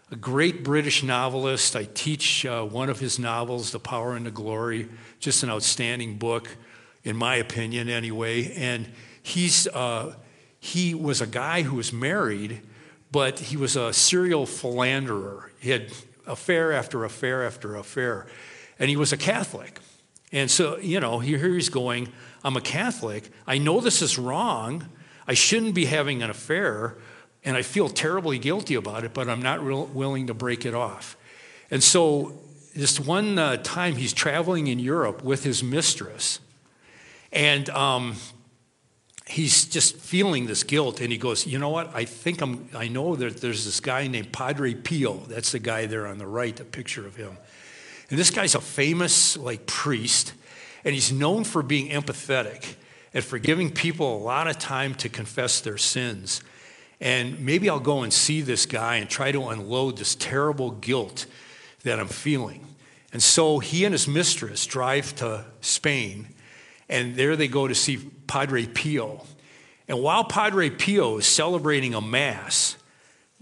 a 0.09 0.15
great 0.15 0.63
British 0.63 1.03
novelist. 1.03 1.75
I 1.75 1.83
teach 1.83 2.45
uh, 2.45 2.63
one 2.63 2.89
of 2.89 2.99
his 2.99 3.19
novels, 3.19 3.71
The 3.71 3.79
Power 3.79 4.15
and 4.15 4.25
the 4.25 4.31
Glory, 4.31 4.87
just 5.19 5.43
an 5.43 5.49
outstanding 5.49 6.15
book, 6.17 6.55
in 7.03 7.17
my 7.17 7.35
opinion, 7.35 7.89
anyway. 7.89 8.53
And 8.53 8.89
he's, 9.21 9.67
uh, 9.67 10.15
he 10.59 10.95
was 10.95 11.19
a 11.19 11.27
guy 11.27 11.63
who 11.63 11.75
was 11.75 11.91
married, 11.91 12.61
but 13.11 13.39
he 13.39 13.57
was 13.57 13.75
a 13.75 13.91
serial 13.91 14.45
philanderer. 14.45 15.51
He 15.59 15.71
had 15.71 15.91
affair 16.25 16.71
after 16.71 17.03
affair 17.03 17.45
after 17.45 17.75
affair. 17.75 18.27
And 18.79 18.89
he 18.89 18.95
was 18.95 19.11
a 19.11 19.17
Catholic. 19.17 19.81
And 20.35 20.51
so, 20.51 20.77
you 20.79 20.99
know, 20.99 21.19
here 21.19 21.53
he's 21.53 21.69
going, 21.69 22.09
I'm 22.43 22.57
a 22.57 22.61
Catholic. 22.61 23.31
I 23.47 23.57
know 23.57 23.79
this 23.79 24.01
is 24.01 24.19
wrong. 24.19 24.89
I 25.25 25.33
shouldn't 25.33 25.73
be 25.73 25.85
having 25.85 26.21
an 26.21 26.29
affair, 26.29 26.97
and 27.45 27.55
I 27.55 27.61
feel 27.61 27.87
terribly 27.87 28.37
guilty 28.37 28.75
about 28.75 29.05
it, 29.05 29.13
but 29.13 29.29
I'm 29.29 29.41
not 29.41 29.65
real, 29.65 29.85
willing 29.85 30.27
to 30.27 30.33
break 30.33 30.65
it 30.65 30.73
off. 30.73 31.15
And 31.71 31.81
so, 31.81 32.33
this 32.75 32.99
one 32.99 33.39
uh, 33.39 33.55
time 33.63 33.95
he's 33.95 34.11
traveling 34.11 34.67
in 34.67 34.77
Europe 34.77 35.23
with 35.23 35.45
his 35.45 35.63
mistress, 35.63 36.41
and 37.31 37.69
um, 37.69 38.15
he's 39.25 39.63
just 39.63 39.95
feeling 39.95 40.47
this 40.47 40.63
guilt, 40.63 40.99
and 40.99 41.13
he 41.13 41.17
goes, 41.17 41.47
"You 41.47 41.59
know 41.59 41.69
what? 41.69 41.95
I 41.95 42.03
think 42.03 42.41
I'm. 42.41 42.67
I 42.75 42.89
know 42.89 43.15
that 43.15 43.39
there's 43.39 43.63
this 43.63 43.79
guy 43.79 44.07
named 44.07 44.33
Padre 44.33 44.73
Pio. 44.73 45.13
That's 45.29 45.53
the 45.53 45.59
guy 45.59 45.85
there 45.85 46.05
on 46.05 46.17
the 46.17 46.27
right, 46.27 46.59
a 46.59 46.65
picture 46.65 47.07
of 47.07 47.15
him. 47.15 47.37
And 48.09 48.19
this 48.19 48.31
guy's 48.31 48.55
a 48.55 48.61
famous 48.61 49.37
like 49.37 49.65
priest, 49.65 50.33
and 50.83 50.93
he's 50.93 51.11
known 51.11 51.43
for 51.43 51.63
being 51.63 51.89
empathetic." 51.89 52.75
and 53.15 53.23
for 53.23 53.39
giving 53.39 53.71
people 53.71 54.17
a 54.17 54.19
lot 54.19 54.45
of 54.45 54.59
time 54.59 54.93
to 54.93 55.07
confess 55.07 55.61
their 55.61 55.77
sins. 55.77 56.41
And 56.99 57.39
maybe 57.39 57.69
I'll 57.69 57.79
go 57.79 58.03
and 58.03 58.11
see 58.11 58.41
this 58.41 58.65
guy 58.65 58.97
and 58.97 59.09
try 59.09 59.31
to 59.31 59.47
unload 59.47 59.97
this 59.97 60.15
terrible 60.15 60.71
guilt 60.71 61.25
that 61.83 61.97
I'm 61.97 62.09
feeling. 62.09 62.67
And 63.13 63.23
so 63.23 63.59
he 63.59 63.85
and 63.85 63.93
his 63.93 64.05
mistress 64.05 64.65
drive 64.65 65.15
to 65.15 65.45
Spain, 65.61 66.27
and 66.89 67.15
there 67.15 67.37
they 67.37 67.47
go 67.47 67.69
to 67.69 67.73
see 67.73 67.97
Padre 68.27 68.65
Pio. 68.65 69.25
And 69.87 70.01
while 70.01 70.25
Padre 70.25 70.69
Pio 70.69 71.17
is 71.19 71.25
celebrating 71.25 71.93
a 71.93 72.01
Mass, 72.01 72.75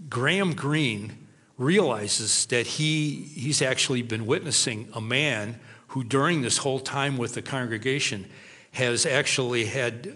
Graham 0.08 0.54
Greene 0.54 1.23
realizes 1.56 2.46
that 2.46 2.66
he, 2.66 3.14
he's 3.34 3.62
actually 3.62 4.02
been 4.02 4.26
witnessing 4.26 4.88
a 4.92 5.00
man 5.00 5.60
who, 5.88 6.02
during 6.02 6.42
this 6.42 6.58
whole 6.58 6.80
time 6.80 7.16
with 7.16 7.34
the 7.34 7.42
congregation, 7.42 8.26
has 8.72 9.06
actually 9.06 9.66
had 9.66 10.14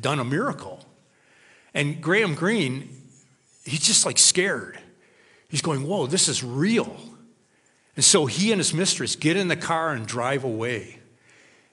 done 0.00 0.18
a 0.18 0.24
miracle. 0.24 0.84
And 1.72 2.00
Graham 2.02 2.34
Greene, 2.34 2.88
he's 3.64 3.80
just 3.80 4.04
like 4.04 4.18
scared. 4.18 4.78
He's 5.48 5.62
going, 5.62 5.86
Whoa, 5.86 6.06
this 6.06 6.28
is 6.28 6.42
real. 6.42 6.96
And 7.96 8.04
so 8.04 8.26
he 8.26 8.50
and 8.52 8.58
his 8.58 8.72
mistress 8.72 9.14
get 9.16 9.36
in 9.36 9.48
the 9.48 9.56
car 9.56 9.92
and 9.92 10.06
drive 10.06 10.44
away. 10.44 10.98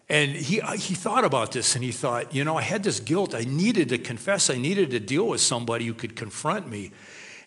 And 0.09 0.31
he, 0.31 0.62
he 0.77 0.95
thought 0.95 1.25
about 1.25 1.51
this 1.51 1.75
and 1.75 1.83
he 1.83 1.91
thought, 1.91 2.33
you 2.33 2.43
know, 2.43 2.57
I 2.57 2.62
had 2.62 2.83
this 2.83 3.00
guilt. 3.00 3.36
I 3.36 3.41
needed 3.41 3.89
to 3.89 3.97
confess. 3.97 4.50
I 4.50 4.57
needed 4.57 4.91
to 4.91 5.00
deal 5.00 5.27
with 5.27 5.41
somebody 5.41 5.86
who 5.86 5.93
could 5.93 6.15
confront 6.15 6.69
me. 6.69 6.91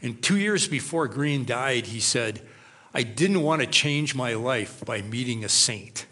And 0.03 0.23
two 0.23 0.39
years 0.39 0.67
before 0.67 1.09
Greene 1.09 1.45
died, 1.45 1.87
he 1.87 2.01
said, 2.01 2.41
I 2.93 3.03
didn't 3.03 3.43
want 3.43 3.61
to 3.61 3.67
change 3.67 4.15
my 4.15 4.35
life 4.35 4.85
by 4.85 5.03
meeting 5.03 5.45
a 5.45 5.49
saint. 5.49 6.07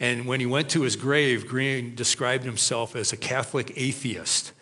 And 0.00 0.26
when 0.26 0.40
he 0.40 0.46
went 0.46 0.70
to 0.70 0.82
his 0.82 0.96
grave, 0.96 1.48
Greene 1.48 1.94
described 1.94 2.44
himself 2.44 2.94
as 2.94 3.12
a 3.12 3.16
Catholic 3.16 3.72
atheist. 3.76 4.52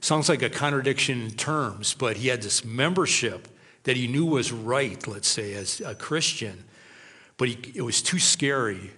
Sounds 0.00 0.28
like 0.28 0.42
a 0.42 0.50
contradiction 0.50 1.22
in 1.22 1.30
terms, 1.30 1.94
but 1.94 2.16
he 2.16 2.28
had 2.28 2.42
this 2.42 2.64
membership 2.64 3.46
that 3.84 3.96
he 3.96 4.08
knew 4.08 4.26
was 4.26 4.52
right, 4.52 5.06
let's 5.06 5.28
say, 5.28 5.54
as 5.54 5.80
a 5.80 5.94
Christian. 5.94 6.64
But 7.36 7.48
he, 7.48 7.72
it 7.74 7.82
was 7.82 8.02
too 8.02 8.18
scary 8.18 8.90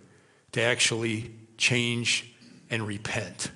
to 0.52 0.62
actually 0.62 1.30
change 1.58 2.34
and 2.70 2.86
repent. 2.86 3.50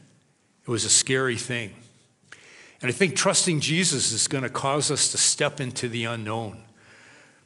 It 0.63 0.71
was 0.71 0.85
a 0.85 0.91
scary 0.91 1.37
thing. 1.37 1.75
And 2.81 2.89
I 2.89 2.93
think 2.93 3.17
trusting 3.17 3.61
Jesus 3.61 4.13
is 4.13 4.29
going 4.29 4.45
to 4.45 4.51
cause 4.51 4.91
us 4.91 5.11
to 5.13 5.19
step 5.19 5.61
into 5.61 5.89
the 5.89 6.05
unknown. 6.05 6.63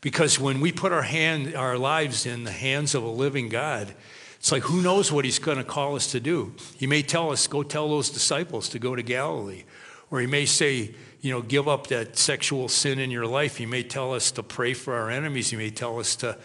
Because 0.01 0.39
when 0.39 0.61
we 0.61 0.73
put 0.73 0.93
our, 0.93 1.03
hand, 1.03 1.55
our 1.55 1.79
lives 1.79 2.27
in 2.27 2.45
the 2.45 2.51
hands 2.51 2.95
of 2.95 3.03
a 3.03 3.09
living 3.09 3.49
God, 3.49 3.95
it's 4.39 4.51
like, 4.51 4.65
who 4.65 4.83
knows 4.83 5.12
what 5.12 5.25
he's 5.25 5.39
going 5.39 5.59
to 5.59 5.65
call 5.65 5.95
us 5.95 6.11
to 6.11 6.21
do? 6.21 6.55
He 6.77 6.89
may 6.89 7.03
tell 7.03 7.31
us, 7.31 7.47
go 7.47 7.62
tell 7.62 7.89
those 7.89 8.11
disciples 8.11 8.69
to 8.71 8.81
go 8.81 8.97
to 8.97 9.03
Galilee. 9.03 9.62
Or 10.11 10.21
he 10.21 10.27
may 10.27 10.45
say, 10.45 10.95
you 11.21 11.31
know, 11.31 11.41
give 11.41 11.69
up 11.69 11.87
that 11.87 12.19
sexual 12.19 12.69
sin 12.69 12.99
in 12.99 13.12
your 13.12 13.27
life. 13.27 13.57
He 13.57 13.67
may 13.67 13.85
tell 13.85 14.12
us 14.12 14.33
to 14.33 14.43
pray 14.43 14.75
for 14.75 14.95
our 14.95 15.09
enemies. 15.09 15.51
He 15.51 15.57
may 15.57 15.71
tell 15.71 16.01
us 16.01 16.17
to 16.17 16.37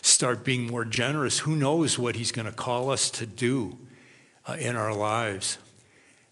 start 0.00 0.42
being 0.42 0.66
more 0.66 0.86
generous. 0.86 1.40
Who 1.40 1.54
knows 1.54 1.98
what 1.98 2.16
he's 2.16 2.32
going 2.32 2.46
to 2.46 2.52
call 2.52 2.90
us 2.90 3.10
to 3.10 3.26
do 3.26 3.76
uh, 4.48 4.54
in 4.54 4.74
our 4.74 4.94
lives? 4.94 5.58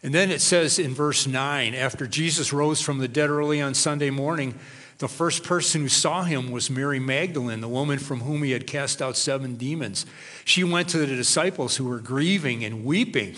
And 0.02 0.14
then 0.14 0.30
it 0.30 0.40
says 0.40 0.78
in 0.78 0.95
verse 0.95 1.26
9 1.26 1.75
after 1.75 2.07
Jesus 2.07 2.52
rose 2.52 2.80
from 2.80 2.99
the 2.99 3.09
dead 3.09 3.30
early 3.30 3.61
on 3.61 3.75
Sunday 3.75 4.11
morning, 4.11 4.59
the 4.99 5.09
first 5.09 5.45
person 5.45 5.80
who 5.83 5.88
saw 5.88 6.25
him 6.25 6.50
was 6.50 6.71
Mary 6.71 7.00
Magdalene, 7.00 7.61
the 7.61 7.69
woman 7.69 7.99
from 7.99 8.21
whom 8.21 8.42
he 8.42 8.50
had 8.50 8.66
cast 8.66 9.00
out 9.00 9.16
seven 9.16 9.57
demons. 9.57 10.04
She 10.45 10.62
went 10.62 10.88
to 10.90 10.99
the 10.99 11.07
disciples 11.07 11.76
who 11.76 11.85
were 11.85 12.00
grieving 12.00 12.64
and 12.64 12.85
weeping 12.85 13.35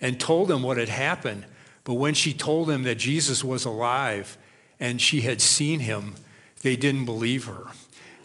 and 0.00 0.18
told 0.18 0.48
them 0.48 0.62
what 0.62 0.76
had 0.76 0.88
happened. 0.88 1.44
But 1.84 1.94
when 1.94 2.14
she 2.14 2.32
told 2.32 2.68
them 2.68 2.84
that 2.84 2.96
Jesus 2.96 3.42
was 3.42 3.64
alive 3.64 4.38
and 4.78 5.00
she 5.00 5.22
had 5.22 5.40
seen 5.40 5.80
him, 5.80 6.14
they 6.62 6.76
didn't 6.76 7.04
believe 7.04 7.46
her. 7.46 7.66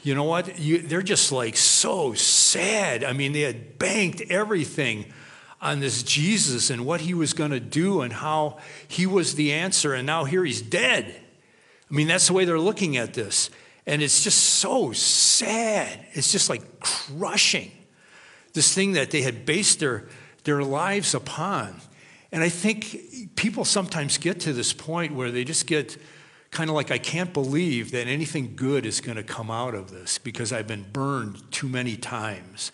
You 0.03 0.13
know 0.13 0.23
what? 0.23 0.59
You, 0.59 0.77
they're 0.79 1.01
just 1.01 1.31
like 1.31 1.57
so 1.57 2.13
sad. 2.13 3.03
I 3.03 3.13
mean, 3.13 3.33
they 3.33 3.41
had 3.41 3.79
banked 3.79 4.21
everything 4.29 5.11
on 5.61 5.79
this 5.79 6.03
Jesus 6.03 6.69
and 6.69 6.85
what 6.85 7.01
he 7.01 7.13
was 7.13 7.33
going 7.33 7.51
to 7.51 7.59
do 7.59 8.01
and 8.01 8.13
how 8.13 8.57
he 8.87 9.05
was 9.05 9.35
the 9.35 9.53
answer, 9.53 9.93
and 9.93 10.05
now 10.05 10.23
here 10.23 10.43
he's 10.43 10.61
dead. 10.61 11.15
I 11.89 11.93
mean, 11.93 12.07
that's 12.07 12.27
the 12.27 12.33
way 12.33 12.45
they're 12.45 12.59
looking 12.59 12.97
at 12.97 13.13
this. 13.13 13.49
And 13.85 14.01
it's 14.01 14.23
just 14.23 14.37
so 14.37 14.91
sad. 14.91 16.05
It's 16.11 16.31
just 16.31 16.49
like 16.49 16.79
crushing 16.79 17.71
this 18.53 18.73
thing 18.73 18.93
that 18.93 19.11
they 19.11 19.21
had 19.21 19.45
based 19.45 19.79
their, 19.79 20.09
their 20.43 20.63
lives 20.63 21.13
upon. 21.13 21.79
And 22.31 22.43
I 22.43 22.49
think 22.49 23.35
people 23.35 23.63
sometimes 23.63 24.17
get 24.17 24.41
to 24.41 24.53
this 24.53 24.73
point 24.73 25.13
where 25.13 25.31
they 25.31 25.45
just 25.45 25.67
get 25.67 25.97
kind 26.51 26.69
of 26.69 26.75
like, 26.75 26.91
I 26.91 26.97
can't 26.97 27.33
believe 27.33 27.91
that 27.91 28.07
anything 28.07 28.55
good 28.55 28.85
is 28.85 28.99
going 28.99 29.15
to 29.15 29.23
come 29.23 29.49
out 29.49 29.75
of 29.75 29.91
this 29.91 30.17
because 30.17 30.51
I've 30.51 30.67
been 30.67 30.85
burned 30.91 31.51
too 31.51 31.69
many 31.69 31.95
times. 31.95 32.71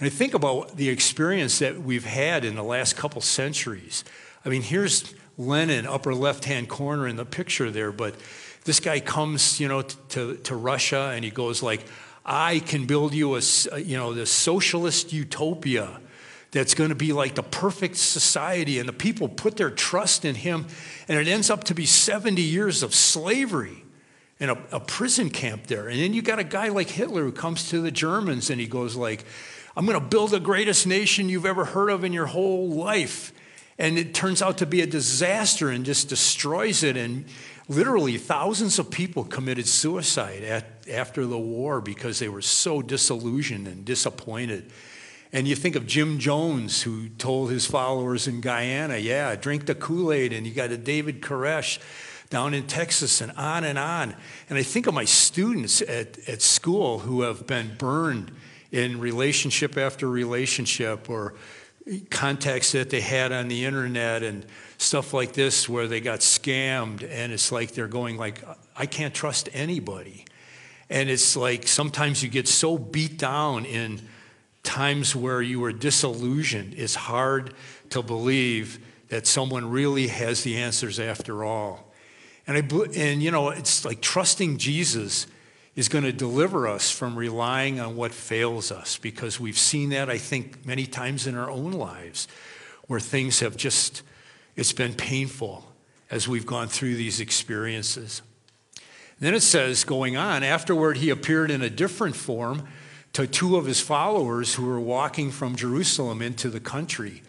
And 0.00 0.06
I 0.06 0.10
think 0.10 0.32
about 0.32 0.76
the 0.76 0.88
experience 0.88 1.58
that 1.58 1.82
we've 1.82 2.06
had 2.06 2.44
in 2.46 2.56
the 2.56 2.64
last 2.64 2.96
couple 2.96 3.20
centuries. 3.20 4.02
I 4.46 4.48
mean, 4.48 4.62
here's 4.62 5.14
Lenin, 5.36 5.86
upper 5.86 6.14
left 6.14 6.46
hand 6.46 6.70
corner 6.70 7.06
in 7.06 7.16
the 7.16 7.26
picture 7.26 7.70
there, 7.70 7.92
but 7.92 8.14
this 8.64 8.80
guy 8.80 9.00
comes, 9.00 9.60
you 9.60 9.68
know, 9.68 9.82
to, 9.82 10.36
to 10.38 10.56
Russia 10.56 11.12
and 11.14 11.22
he 11.22 11.30
goes 11.30 11.62
like, 11.62 11.84
I 12.24 12.60
can 12.60 12.86
build 12.86 13.14
you 13.14 13.36
a, 13.36 13.40
you 13.78 13.98
know, 13.98 14.14
the 14.14 14.24
socialist 14.24 15.12
utopia 15.12 16.00
that's 16.50 16.74
going 16.74 16.88
to 16.88 16.96
be 16.96 17.12
like 17.12 17.34
the 17.34 17.42
perfect 17.42 17.96
society. 17.96 18.78
And 18.78 18.88
the 18.88 18.94
people 18.94 19.28
put 19.28 19.58
their 19.58 19.70
trust 19.70 20.24
in 20.24 20.34
him. 20.34 20.66
And 21.08 21.18
it 21.18 21.28
ends 21.28 21.50
up 21.50 21.64
to 21.64 21.74
be 21.74 21.86
70 21.86 22.40
years 22.40 22.82
of 22.82 22.94
slavery 22.94 23.84
in 24.38 24.48
a, 24.48 24.58
a 24.72 24.80
prison 24.80 25.28
camp 25.30 25.66
there. 25.66 25.88
And 25.88 26.00
then 26.00 26.14
you 26.14 26.22
got 26.22 26.38
a 26.38 26.44
guy 26.44 26.68
like 26.68 26.88
Hitler 26.88 27.24
who 27.24 27.32
comes 27.32 27.68
to 27.70 27.80
the 27.80 27.90
Germans 27.90 28.50
and 28.50 28.60
he 28.60 28.66
goes 28.66 28.96
like, 28.96 29.24
I'm 29.80 29.86
going 29.86 29.98
to 29.98 30.06
build 30.06 30.32
the 30.32 30.40
greatest 30.40 30.86
nation 30.86 31.30
you've 31.30 31.46
ever 31.46 31.64
heard 31.64 31.88
of 31.88 32.04
in 32.04 32.12
your 32.12 32.26
whole 32.26 32.68
life 32.68 33.32
and 33.78 33.96
it 33.96 34.12
turns 34.12 34.42
out 34.42 34.58
to 34.58 34.66
be 34.66 34.82
a 34.82 34.86
disaster 34.86 35.70
and 35.70 35.86
just 35.86 36.10
destroys 36.10 36.82
it. 36.82 36.98
And 36.98 37.24
literally, 37.66 38.18
thousands 38.18 38.78
of 38.78 38.90
people 38.90 39.24
committed 39.24 39.66
suicide 39.66 40.42
at, 40.42 40.66
after 40.86 41.24
the 41.24 41.38
war 41.38 41.80
because 41.80 42.18
they 42.18 42.28
were 42.28 42.42
so 42.42 42.82
disillusioned 42.82 43.66
and 43.66 43.82
disappointed. 43.82 44.70
And 45.32 45.48
you 45.48 45.56
think 45.56 45.76
of 45.76 45.86
Jim 45.86 46.18
Jones, 46.18 46.82
who 46.82 47.08
told 47.08 47.50
his 47.50 47.64
followers 47.64 48.28
in 48.28 48.42
Guyana, 48.42 48.98
yeah, 48.98 49.34
drink 49.34 49.64
the 49.64 49.74
Kool 49.74 50.12
Aid. 50.12 50.34
And 50.34 50.46
you 50.46 50.52
got 50.52 50.72
a 50.72 50.76
David 50.76 51.22
Koresh 51.22 51.78
down 52.28 52.52
in 52.52 52.66
Texas, 52.66 53.22
and 53.22 53.32
on 53.32 53.64
and 53.64 53.78
on. 53.78 54.14
And 54.50 54.58
I 54.58 54.62
think 54.62 54.88
of 54.88 54.92
my 54.92 55.06
students 55.06 55.80
at, 55.80 56.18
at 56.28 56.42
school 56.42 56.98
who 56.98 57.22
have 57.22 57.46
been 57.46 57.76
burned 57.78 58.30
in 58.72 59.00
relationship 59.00 59.76
after 59.76 60.08
relationship 60.08 61.10
or 61.10 61.34
contacts 62.10 62.72
that 62.72 62.90
they 62.90 63.00
had 63.00 63.32
on 63.32 63.48
the 63.48 63.64
internet 63.64 64.22
and 64.22 64.46
stuff 64.78 65.12
like 65.12 65.32
this 65.32 65.68
where 65.68 65.88
they 65.88 66.00
got 66.00 66.20
scammed 66.20 67.02
and 67.10 67.32
it's 67.32 67.50
like 67.50 67.72
they're 67.72 67.88
going 67.88 68.16
like 68.16 68.42
i 68.76 68.86
can't 68.86 69.14
trust 69.14 69.48
anybody. 69.52 70.24
And 70.88 71.08
it's 71.08 71.36
like 71.36 71.68
sometimes 71.68 72.20
you 72.22 72.28
get 72.28 72.48
so 72.48 72.76
beat 72.76 73.16
down 73.16 73.64
in 73.64 74.00
times 74.64 75.14
where 75.14 75.40
you 75.40 75.60
were 75.60 75.72
disillusioned 75.72 76.74
it's 76.74 76.94
hard 76.94 77.54
to 77.90 78.02
believe 78.02 78.78
that 79.08 79.26
someone 79.26 79.68
really 79.68 80.06
has 80.06 80.42
the 80.44 80.56
answers 80.56 80.98
after 81.00 81.44
all. 81.44 81.92
And, 82.46 82.56
I, 82.56 82.76
and 82.96 83.22
you 83.22 83.30
know, 83.30 83.50
it's 83.50 83.84
like 83.84 84.00
trusting 84.00 84.58
Jesus 84.58 85.26
is 85.80 85.88
going 85.88 86.04
to 86.04 86.12
deliver 86.12 86.68
us 86.68 86.90
from 86.90 87.16
relying 87.16 87.80
on 87.80 87.96
what 87.96 88.12
fails 88.12 88.70
us 88.70 88.98
because 88.98 89.40
we've 89.40 89.56
seen 89.56 89.88
that, 89.88 90.10
I 90.10 90.18
think, 90.18 90.66
many 90.66 90.84
times 90.84 91.26
in 91.26 91.34
our 91.34 91.50
own 91.50 91.72
lives 91.72 92.28
where 92.86 93.00
things 93.00 93.40
have 93.40 93.56
just, 93.56 94.02
it's 94.56 94.74
been 94.74 94.92
painful 94.92 95.64
as 96.10 96.28
we've 96.28 96.44
gone 96.44 96.68
through 96.68 96.96
these 96.96 97.18
experiences. 97.18 98.20
Then 99.20 99.32
it 99.32 99.40
says, 99.40 99.84
going 99.84 100.18
on, 100.18 100.42
afterward, 100.42 100.98
he 100.98 101.08
appeared 101.08 101.50
in 101.50 101.62
a 101.62 101.70
different 101.70 102.14
form 102.14 102.68
to 103.14 103.26
two 103.26 103.56
of 103.56 103.64
his 103.64 103.80
followers 103.80 104.56
who 104.56 104.66
were 104.66 104.78
walking 104.78 105.30
from 105.30 105.56
Jerusalem 105.56 106.20
into 106.20 106.50
the 106.50 106.60
country. 106.60 107.22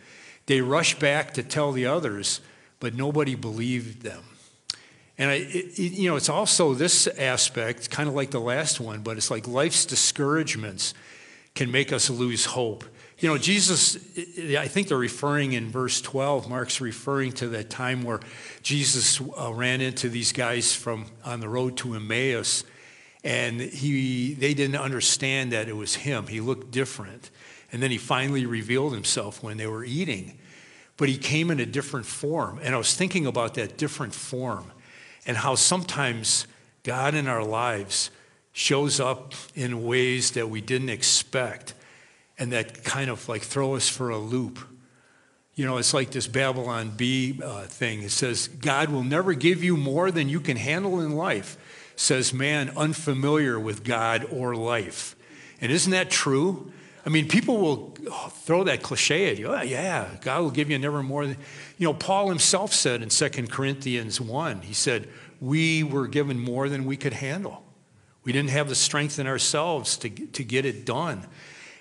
They 0.47 0.59
rushed 0.59 0.99
back 0.99 1.33
to 1.35 1.43
tell 1.43 1.71
the 1.71 1.85
others, 1.85 2.41
but 2.81 2.95
nobody 2.95 3.33
believed 3.33 4.01
them. 4.01 4.23
And 5.21 5.29
I, 5.29 5.35
it, 5.35 5.77
you 5.77 6.09
know, 6.09 6.15
it's 6.15 6.29
also 6.29 6.73
this 6.73 7.05
aspect, 7.05 7.91
kind 7.91 8.09
of 8.09 8.15
like 8.15 8.31
the 8.31 8.41
last 8.41 8.79
one, 8.79 9.01
but 9.01 9.17
it's 9.17 9.29
like 9.29 9.47
life's 9.47 9.85
discouragements 9.85 10.95
can 11.53 11.69
make 11.69 11.93
us 11.93 12.09
lose 12.09 12.45
hope. 12.45 12.83
You 13.19 13.29
know, 13.29 13.37
Jesus, 13.37 13.97
I 14.57 14.67
think 14.67 14.87
they're 14.87 14.97
referring 14.97 15.53
in 15.53 15.69
verse 15.69 16.01
12, 16.01 16.49
Mark's 16.49 16.81
referring 16.81 17.33
to 17.33 17.49
that 17.49 17.69
time 17.69 18.01
where 18.01 18.19
Jesus 18.63 19.21
uh, 19.21 19.53
ran 19.53 19.79
into 19.79 20.09
these 20.09 20.31
guys 20.31 20.73
from 20.73 21.05
on 21.23 21.39
the 21.39 21.47
road 21.47 21.77
to 21.77 21.93
Emmaus 21.93 22.63
and 23.23 23.61
he, 23.61 24.33
they 24.33 24.55
didn't 24.55 24.77
understand 24.77 25.51
that 25.51 25.69
it 25.69 25.75
was 25.77 25.93
him. 25.93 26.25
He 26.25 26.41
looked 26.41 26.71
different. 26.71 27.29
And 27.71 27.83
then 27.83 27.91
he 27.91 27.99
finally 27.99 28.47
revealed 28.47 28.91
himself 28.93 29.43
when 29.43 29.57
they 29.57 29.67
were 29.67 29.85
eating. 29.85 30.39
But 30.97 31.09
he 31.09 31.17
came 31.19 31.51
in 31.51 31.59
a 31.59 31.65
different 31.67 32.07
form. 32.07 32.59
And 32.63 32.73
I 32.73 32.79
was 32.79 32.95
thinking 32.95 33.27
about 33.27 33.53
that 33.53 33.77
different 33.77 34.15
form 34.15 34.71
and 35.25 35.37
how 35.37 35.55
sometimes 35.55 36.47
God 36.83 37.13
in 37.15 37.27
our 37.27 37.43
lives 37.43 38.11
shows 38.53 38.99
up 38.99 39.33
in 39.55 39.85
ways 39.85 40.31
that 40.31 40.49
we 40.49 40.61
didn't 40.61 40.89
expect 40.89 41.73
and 42.37 42.51
that 42.51 42.83
kind 42.83 43.09
of 43.09 43.29
like 43.29 43.41
throw 43.41 43.75
us 43.75 43.87
for 43.87 44.09
a 44.09 44.17
loop. 44.17 44.59
You 45.55 45.65
know, 45.65 45.77
it's 45.77 45.93
like 45.93 46.11
this 46.11 46.27
Babylon 46.27 46.91
Bee 46.95 47.39
uh, 47.43 47.63
thing. 47.63 48.01
It 48.01 48.11
says, 48.11 48.47
God 48.47 48.89
will 48.89 49.03
never 49.03 49.33
give 49.33 49.63
you 49.63 49.77
more 49.77 50.11
than 50.11 50.27
you 50.27 50.39
can 50.39 50.57
handle 50.57 50.99
in 51.01 51.11
life 51.11 51.57
says 52.01 52.33
man 52.33 52.71
unfamiliar 52.75 53.59
with 53.59 53.83
God 53.83 54.25
or 54.31 54.55
life. 54.55 55.15
And 55.61 55.71
isn't 55.71 55.91
that 55.91 56.09
true? 56.09 56.71
I 57.05 57.09
mean, 57.09 57.27
people 57.27 57.57
will 57.57 57.89
throw 58.29 58.63
that 58.65 58.83
cliche 58.83 59.31
at 59.31 59.39
you. 59.39 59.47
Oh, 59.47 59.61
yeah, 59.61 60.07
God 60.21 60.41
will 60.41 60.51
give 60.51 60.69
you 60.69 60.77
never 60.77 61.01
more 61.01 61.25
than. 61.25 61.37
You 61.77 61.87
know, 61.87 61.93
Paul 61.93 62.29
himself 62.29 62.73
said 62.73 63.01
in 63.01 63.09
2 63.09 63.47
Corinthians 63.47 64.21
1, 64.21 64.61
he 64.61 64.73
said, 64.73 65.09
We 65.39 65.83
were 65.83 66.07
given 66.07 66.39
more 66.39 66.69
than 66.69 66.85
we 66.85 66.97
could 66.97 67.13
handle. 67.13 67.63
We 68.23 68.31
didn't 68.31 68.51
have 68.51 68.69
the 68.69 68.75
strength 68.75 69.17
in 69.17 69.25
ourselves 69.25 69.97
to, 69.97 70.09
to 70.09 70.43
get 70.43 70.65
it 70.65 70.85
done. 70.85 71.25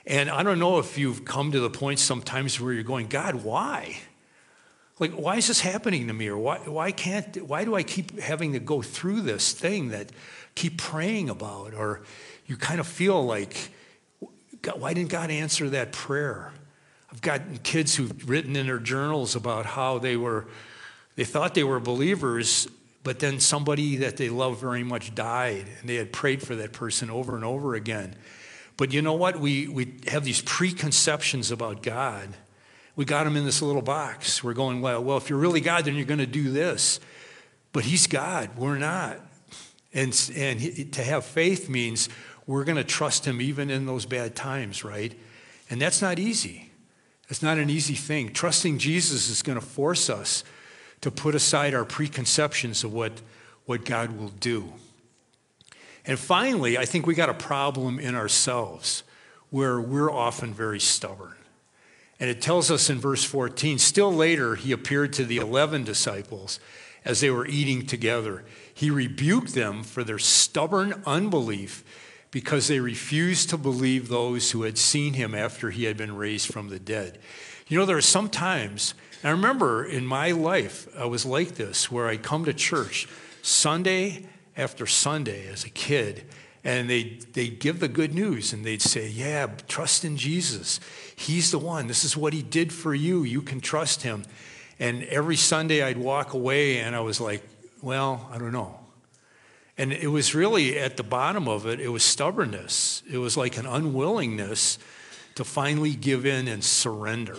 And 0.07 0.31
I 0.31 0.43
don't 0.43 0.59
know 0.59 0.79
if 0.79 0.97
you've 0.97 1.25
come 1.27 1.53
to 1.53 1.61
the 1.61 1.71
point 1.71 1.99
sometimes 1.99 2.59
where 2.59 2.73
you're 2.73 2.83
going, 2.83 3.09
God, 3.09 3.45
why? 3.45 3.99
like 5.01 5.13
why 5.13 5.37
is 5.37 5.49
this 5.49 5.61
happening 5.61 6.07
to 6.07 6.13
me 6.13 6.29
or 6.29 6.39
why, 6.39 6.59
why 6.59 6.93
can't 6.93 7.43
why 7.49 7.65
do 7.65 7.75
i 7.75 7.83
keep 7.83 8.21
having 8.21 8.53
to 8.53 8.61
go 8.61 8.83
through 8.83 9.23
this 9.23 9.53
thing 9.53 9.89
that 9.89 10.13
keep 10.55 10.77
praying 10.77 11.29
about 11.29 11.75
or 11.75 12.03
you 12.47 12.57
kind 12.57 12.79
of 12.79 12.87
feel 12.87 13.25
like 13.25 13.71
why 14.79 14.95
didn't 14.95 15.11
god 15.11 15.31
answer 15.31 15.69
that 15.71 15.93
prayer 15.93 16.53
i've 17.13 17.23
got 17.23 17.41
kids 17.63 17.95
who've 17.95 18.29
written 18.29 18.57
in 18.57 18.67
their 18.67 18.79
journals 18.79 19.35
about 19.35 19.67
how 19.67 19.99
they 19.99 20.17
were 20.17 20.47
they 21.17 21.25
thought 21.25 21.55
they 21.55 21.65
were 21.65 21.81
believers 21.81 22.69
but 23.03 23.19
then 23.19 23.41
somebody 23.41 23.97
that 23.97 24.19
they 24.19 24.29
love 24.29 24.61
very 24.61 24.85
much 24.85 25.15
died 25.15 25.65
and 25.81 25.89
they 25.89 25.95
had 25.95 26.13
prayed 26.13 26.43
for 26.43 26.55
that 26.55 26.73
person 26.73 27.11
over 27.11 27.35
and 27.35 27.45
over 27.45 27.75
again 27.75 28.15
but 28.77 28.93
you 28.93 29.03
know 29.03 29.15
what 29.15 29.39
we, 29.39 29.69
we 29.69 29.95
have 30.07 30.25
these 30.25 30.43
preconceptions 30.43 31.51
about 31.51 31.83
god 31.83 32.29
we 33.01 33.07
got 33.07 33.27
him 33.27 33.35
in 33.35 33.47
this 33.47 33.63
little 33.63 33.81
box. 33.81 34.45
We're 34.45 34.53
going, 34.53 34.83
well, 34.83 35.03
well, 35.03 35.17
if 35.17 35.31
you're 35.31 35.39
really 35.39 35.63
God, 35.63 35.87
then 35.87 35.95
you're 35.95 36.05
going 36.05 36.19
to 36.19 36.27
do 36.27 36.51
this. 36.51 37.01
But 37.73 37.85
he's 37.85 38.07
God. 38.07 38.51
We're 38.59 38.77
not. 38.77 39.19
And, 39.95 40.31
and 40.37 40.61
he, 40.61 40.85
to 40.85 41.03
have 41.03 41.25
faith 41.25 41.71
means 41.71 42.11
we're 42.51 42.65
going 42.65 42.77
to 42.77 42.83
trust 42.83 43.25
him 43.25 43.41
even 43.41 43.71
in 43.71 43.87
those 43.87 44.07
bad 44.07 44.35
times, 44.35 44.83
right? 44.83 45.17
And 45.71 45.81
that's 45.81 46.03
not 46.03 46.19
easy. 46.19 46.73
It's 47.29 47.45
not 47.45 47.59
an 47.59 47.71
easy 47.71 47.95
thing. 47.95 48.33
Trusting 48.33 48.79
Jesus 48.79 49.29
is 49.29 49.41
going 49.41 49.59
to 49.59 49.65
force 49.65 50.11
us 50.11 50.43
to 51.01 51.13
put 51.13 51.37
aside 51.37 51.75
our 51.75 51.85
preconceptions 51.85 52.83
of 52.83 52.93
what, 52.93 53.13
what 53.67 53.85
God 53.85 54.19
will 54.19 54.31
do. 54.41 54.73
And 56.05 56.19
finally, 56.19 56.77
I 56.77 56.87
think 56.87 57.07
we 57.07 57.15
got 57.15 57.29
a 57.29 57.35
problem 57.35 58.01
in 58.01 58.17
ourselves 58.17 59.05
where 59.51 59.81
we're 59.81 60.11
often 60.11 60.53
very 60.53 60.81
stubborn. 60.81 61.37
And 62.19 62.29
it 62.29 62.43
tells 62.43 62.69
us 62.69 62.91
in 62.91 62.99
verse 62.99 63.23
14 63.23 63.79
still 63.79 64.13
later, 64.13 64.57
he 64.57 64.73
appeared 64.73 65.13
to 65.13 65.25
the 65.25 65.37
11 65.37 65.85
disciples 65.85 66.59
as 67.05 67.21
they 67.21 67.31
were 67.31 67.47
eating 67.47 67.87
together. 67.87 68.45
He 68.75 68.91
rebuked 68.91 69.55
them 69.55 69.85
for 69.85 70.03
their 70.03 70.19
stubborn 70.19 71.01
unbelief 71.07 71.85
because 72.31 72.69
they 72.69 72.81
refused 72.81 73.51
to 73.51 73.57
believe 73.57 74.09
those 74.09 74.53
who 74.53 74.63
had 74.63 74.79
seen 74.79 75.15
him 75.15 75.35
after 75.35 75.71
he 75.71 75.85
had 75.85 75.97
been 75.97 76.17
raised 76.17 76.53
from 76.53 76.69
the 76.69 76.79
dead. 76.79 77.19
You 77.69 77.79
know, 77.79 77.87
there 77.87 77.97
are 77.97 78.03
some 78.03 78.29
times, 78.29 78.95
I 79.23 79.31
remember 79.31 79.85
in 79.85 80.05
my 80.07 80.33
life, 80.33 80.89
I 80.97 81.07
was 81.07 81.25
like 81.27 81.55
this, 81.55 81.91
where 81.91 82.09
I'd 82.09 82.23
come 82.23 82.45
to 82.45 82.55
church 82.55 83.09
Sunday 83.43 84.27
after 84.57 84.87
Sunday 84.87 85.49
as 85.49 85.65
a 85.65 85.71
kid, 85.71 86.25
and 86.63 86.91
they'd, 86.91 87.23
they'd 87.33 87.59
give 87.59 87.81
the 87.81 87.89
good 87.89 88.15
news 88.15 88.53
and 88.53 88.65
they'd 88.65 88.83
say, 88.83 89.09
Yeah, 89.09 89.47
trust 89.67 90.05
in 90.05 90.17
Jesus. 90.17 90.79
He's 91.17 91.51
the 91.51 91.59
one. 91.59 91.87
This 91.87 92.05
is 92.05 92.17
what 92.17 92.33
he 92.33 92.43
did 92.43 92.73
for 92.73 92.95
you. 92.95 93.23
You 93.23 93.41
can 93.41 93.61
trust 93.61 94.03
him. 94.03 94.25
And 94.79 95.05
every 95.05 95.37
Sunday 95.37 95.83
I'd 95.83 95.97
walk 95.97 96.35
away 96.35 96.81
and 96.81 96.95
I 96.95 97.01
was 97.01 97.21
like, 97.21 97.43
Well, 97.81 98.29
I 98.31 98.39
don't 98.39 98.53
know. 98.53 98.80
And 99.81 99.95
it 99.95 100.09
was 100.09 100.35
really 100.35 100.79
at 100.79 100.99
the 100.99 101.03
bottom 101.03 101.49
of 101.49 101.65
it, 101.65 101.81
it 101.81 101.89
was 101.89 102.03
stubbornness. 102.03 103.03
It 103.11 103.17
was 103.17 103.39
like 103.39 103.57
an 103.57 103.65
unwillingness 103.65 104.79
to 105.37 105.43
finally 105.43 105.95
give 105.95 106.27
in 106.27 106.49
and 106.49 106.63
surrender. 106.63 107.39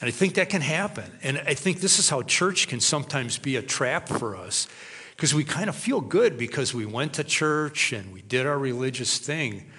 And 0.00 0.08
I 0.08 0.10
think 0.10 0.34
that 0.34 0.48
can 0.48 0.62
happen. 0.62 1.08
And 1.22 1.40
I 1.46 1.54
think 1.54 1.78
this 1.78 2.00
is 2.00 2.08
how 2.10 2.22
church 2.22 2.66
can 2.66 2.80
sometimes 2.80 3.38
be 3.38 3.54
a 3.54 3.62
trap 3.62 4.08
for 4.08 4.34
us 4.34 4.66
because 5.14 5.32
we 5.32 5.44
kind 5.44 5.68
of 5.68 5.76
feel 5.76 6.00
good 6.00 6.38
because 6.38 6.74
we 6.74 6.86
went 6.86 7.12
to 7.12 7.22
church 7.22 7.92
and 7.92 8.12
we 8.12 8.22
did 8.22 8.44
our 8.44 8.58
religious 8.58 9.18
thing, 9.18 9.70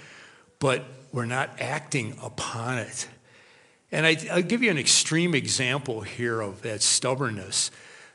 but 0.60 0.86
we're 1.12 1.26
not 1.26 1.60
acting 1.60 2.17
upon 2.24 2.78
it. 2.78 3.10
And 3.91 4.06
I, 4.06 4.15
will 4.34 4.43
give 4.43 4.63
you 4.63 4.72
an 4.72 4.78
extreme 4.78 5.36
example 5.36 6.00
here 6.04 6.39
of 6.39 6.62
that 6.62 6.82
stubbornness. 6.82 7.69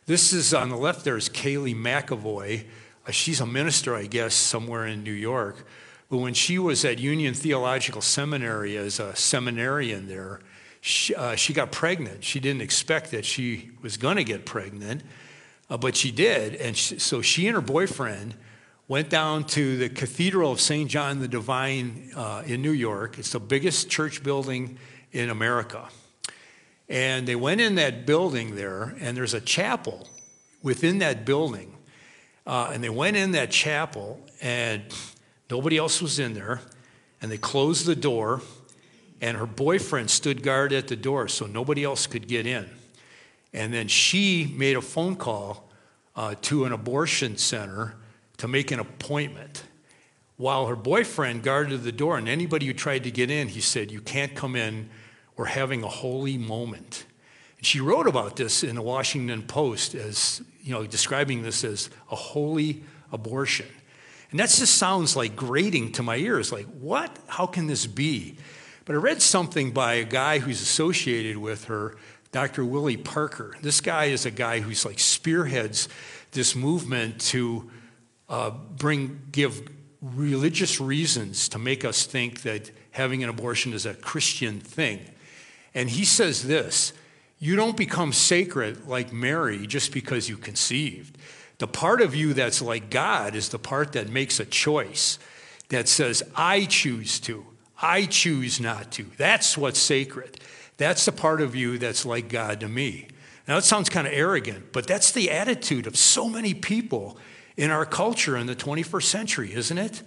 This 0.06 0.32
is 0.32 0.54
on 0.54 0.70
the 0.70 0.78
left, 0.78 1.04
there's 1.04 1.28
Kaylee 1.28 1.76
McAvoy. 1.76 2.64
Uh, 3.06 3.12
she's 3.12 3.40
a 3.40 3.46
minister, 3.46 3.94
I 3.94 4.06
guess, 4.06 4.34
somewhere 4.34 4.86
in 4.86 5.02
New 5.02 5.12
York. 5.12 5.66
But 6.08 6.18
when 6.18 6.34
she 6.34 6.58
was 6.58 6.84
at 6.84 6.98
Union 6.98 7.34
Theological 7.34 8.00
Seminary 8.00 8.76
as 8.76 9.00
a 9.00 9.14
seminarian 9.16 10.06
there, 10.06 10.40
she, 10.80 11.14
uh, 11.14 11.34
she 11.34 11.52
got 11.52 11.72
pregnant. 11.72 12.24
She 12.24 12.40
didn't 12.40 12.60
expect 12.60 13.10
that 13.12 13.24
she 13.24 13.70
was 13.82 13.96
going 13.96 14.16
to 14.16 14.24
get 14.24 14.44
pregnant. 14.44 15.02
Uh, 15.70 15.76
but 15.78 15.96
she 15.96 16.10
did. 16.10 16.54
And 16.56 16.76
she, 16.76 16.98
so 16.98 17.22
she 17.22 17.46
and 17.46 17.54
her 17.54 17.62
boyfriend 17.62 18.34
went 18.86 19.08
down 19.08 19.44
to 19.44 19.78
the 19.78 19.88
Cathedral 19.88 20.52
of 20.52 20.60
St. 20.60 20.90
John 20.90 21.20
the 21.20 21.28
Divine 21.28 22.10
uh, 22.14 22.42
in 22.46 22.60
New 22.60 22.72
York. 22.72 23.18
It's 23.18 23.32
the 23.32 23.40
biggest 23.40 23.88
church 23.88 24.22
building 24.22 24.78
in 25.12 25.30
America. 25.30 25.88
And 26.88 27.26
they 27.26 27.36
went 27.36 27.62
in 27.62 27.76
that 27.76 28.04
building 28.04 28.56
there, 28.56 28.94
and 29.00 29.16
there's 29.16 29.32
a 29.32 29.40
chapel 29.40 30.06
within 30.62 30.98
that 30.98 31.24
building. 31.24 31.73
Uh, 32.46 32.70
and 32.72 32.84
they 32.84 32.90
went 32.90 33.16
in 33.16 33.32
that 33.32 33.50
chapel, 33.50 34.20
and 34.40 34.82
nobody 35.50 35.78
else 35.78 36.02
was 36.02 36.18
in 36.18 36.34
there. 36.34 36.60
And 37.22 37.30
they 37.30 37.38
closed 37.38 37.86
the 37.86 37.96
door, 37.96 38.42
and 39.20 39.36
her 39.36 39.46
boyfriend 39.46 40.10
stood 40.10 40.42
guard 40.42 40.72
at 40.72 40.88
the 40.88 40.96
door 40.96 41.28
so 41.28 41.46
nobody 41.46 41.84
else 41.84 42.06
could 42.06 42.28
get 42.28 42.46
in. 42.46 42.68
And 43.54 43.72
then 43.72 43.88
she 43.88 44.52
made 44.56 44.76
a 44.76 44.82
phone 44.82 45.16
call 45.16 45.70
uh, 46.16 46.34
to 46.42 46.64
an 46.64 46.72
abortion 46.72 47.36
center 47.38 47.94
to 48.38 48.48
make 48.48 48.70
an 48.70 48.80
appointment. 48.80 49.64
While 50.36 50.66
her 50.66 50.76
boyfriend 50.76 51.44
guarded 51.44 51.84
the 51.84 51.92
door, 51.92 52.18
and 52.18 52.28
anybody 52.28 52.66
who 52.66 52.72
tried 52.72 53.04
to 53.04 53.10
get 53.10 53.30
in, 53.30 53.48
he 53.48 53.60
said, 53.60 53.90
You 53.90 54.00
can't 54.00 54.34
come 54.34 54.56
in. 54.56 54.90
We're 55.36 55.46
having 55.46 55.82
a 55.82 55.88
holy 55.88 56.36
moment. 56.36 57.04
She 57.64 57.80
wrote 57.80 58.06
about 58.06 58.36
this 58.36 58.62
in 58.62 58.74
the 58.76 58.82
Washington 58.82 59.42
Post 59.42 59.94
as, 59.94 60.42
you 60.62 60.72
know, 60.72 60.86
describing 60.86 61.42
this 61.42 61.64
as 61.64 61.90
a 62.10 62.16
holy 62.16 62.82
abortion. 63.12 63.66
And 64.30 64.40
that 64.40 64.50
just 64.50 64.76
sounds 64.76 65.16
like 65.16 65.36
grating 65.36 65.92
to 65.92 66.02
my 66.02 66.16
ears. 66.16 66.52
Like, 66.52 66.66
what? 66.66 67.16
How 67.26 67.46
can 67.46 67.66
this 67.66 67.86
be? 67.86 68.36
But 68.84 68.94
I 68.94 68.98
read 68.98 69.22
something 69.22 69.70
by 69.70 69.94
a 69.94 70.04
guy 70.04 70.40
who's 70.40 70.60
associated 70.60 71.38
with 71.38 71.66
her 71.66 71.96
Dr. 72.32 72.64
Willie 72.64 72.96
Parker. 72.96 73.56
This 73.62 73.80
guy 73.80 74.06
is 74.06 74.26
a 74.26 74.30
guy 74.30 74.58
who's 74.60 74.84
like 74.84 74.98
spearheads 74.98 75.88
this 76.32 76.56
movement 76.56 77.20
to 77.20 77.70
uh, 78.28 78.50
bring, 78.50 79.22
give 79.30 79.68
religious 80.02 80.80
reasons 80.80 81.48
to 81.50 81.58
make 81.58 81.84
us 81.84 82.04
think 82.04 82.42
that 82.42 82.70
having 82.90 83.22
an 83.22 83.30
abortion 83.30 83.72
is 83.72 83.86
a 83.86 83.94
Christian 83.94 84.58
thing. 84.60 85.00
And 85.74 85.88
he 85.88 86.04
says 86.04 86.42
this 86.42 86.92
you 87.44 87.56
don't 87.56 87.76
become 87.76 88.10
sacred 88.10 88.88
like 88.88 89.12
Mary 89.12 89.66
just 89.66 89.92
because 89.92 90.30
you 90.30 90.38
conceived. 90.38 91.18
The 91.58 91.66
part 91.66 92.00
of 92.00 92.14
you 92.14 92.32
that's 92.32 92.62
like 92.62 92.88
God 92.88 93.34
is 93.34 93.50
the 93.50 93.58
part 93.58 93.92
that 93.92 94.08
makes 94.08 94.40
a 94.40 94.46
choice, 94.46 95.18
that 95.68 95.86
says, 95.86 96.22
I 96.34 96.64
choose 96.64 97.20
to, 97.20 97.44
I 97.82 98.06
choose 98.06 98.60
not 98.60 98.92
to. 98.92 99.02
That's 99.18 99.58
what's 99.58 99.78
sacred. 99.78 100.40
That's 100.78 101.04
the 101.04 101.12
part 101.12 101.42
of 101.42 101.54
you 101.54 101.76
that's 101.76 102.06
like 102.06 102.30
God 102.30 102.60
to 102.60 102.68
me. 102.68 103.08
Now, 103.46 103.56
that 103.56 103.64
sounds 103.64 103.90
kind 103.90 104.06
of 104.06 104.14
arrogant, 104.14 104.72
but 104.72 104.86
that's 104.86 105.12
the 105.12 105.30
attitude 105.30 105.86
of 105.86 105.98
so 105.98 106.30
many 106.30 106.54
people 106.54 107.18
in 107.58 107.70
our 107.70 107.84
culture 107.84 108.38
in 108.38 108.46
the 108.46 108.56
21st 108.56 109.02
century, 109.02 109.52
isn't 109.52 109.76
it? 109.76 110.02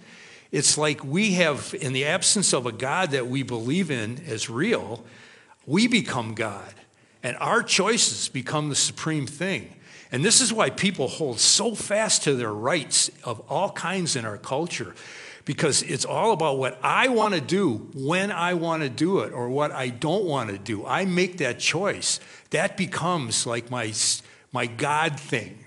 It's 0.50 0.76
like 0.76 1.04
we 1.04 1.34
have, 1.34 1.72
in 1.80 1.92
the 1.92 2.04
absence 2.04 2.52
of 2.52 2.66
a 2.66 2.72
God 2.72 3.12
that 3.12 3.28
we 3.28 3.44
believe 3.44 3.92
in 3.92 4.24
as 4.26 4.50
real, 4.50 5.04
we 5.66 5.86
become 5.86 6.34
God, 6.34 6.74
and 7.22 7.36
our 7.38 7.62
choices 7.62 8.28
become 8.28 8.68
the 8.68 8.76
supreme 8.76 9.26
thing. 9.26 9.74
And 10.10 10.24
this 10.24 10.40
is 10.40 10.52
why 10.52 10.70
people 10.70 11.08
hold 11.08 11.38
so 11.38 11.74
fast 11.74 12.24
to 12.24 12.34
their 12.34 12.52
rights 12.52 13.10
of 13.24 13.40
all 13.48 13.70
kinds 13.70 14.16
in 14.16 14.24
our 14.24 14.38
culture, 14.38 14.94
because 15.44 15.82
it's 15.82 16.04
all 16.04 16.32
about 16.32 16.58
what 16.58 16.78
I 16.82 17.08
want 17.08 17.34
to 17.34 17.40
do 17.40 17.88
when 17.94 18.32
I 18.32 18.54
want 18.54 18.82
to 18.82 18.88
do 18.88 19.20
it 19.20 19.32
or 19.32 19.48
what 19.50 19.72
I 19.72 19.88
don't 19.88 20.24
want 20.24 20.50
to 20.50 20.58
do. 20.58 20.86
I 20.86 21.04
make 21.04 21.38
that 21.38 21.58
choice. 21.58 22.20
That 22.50 22.76
becomes 22.76 23.46
like 23.46 23.70
my, 23.70 23.92
my 24.52 24.66
God 24.66 25.20
thing. 25.20 25.64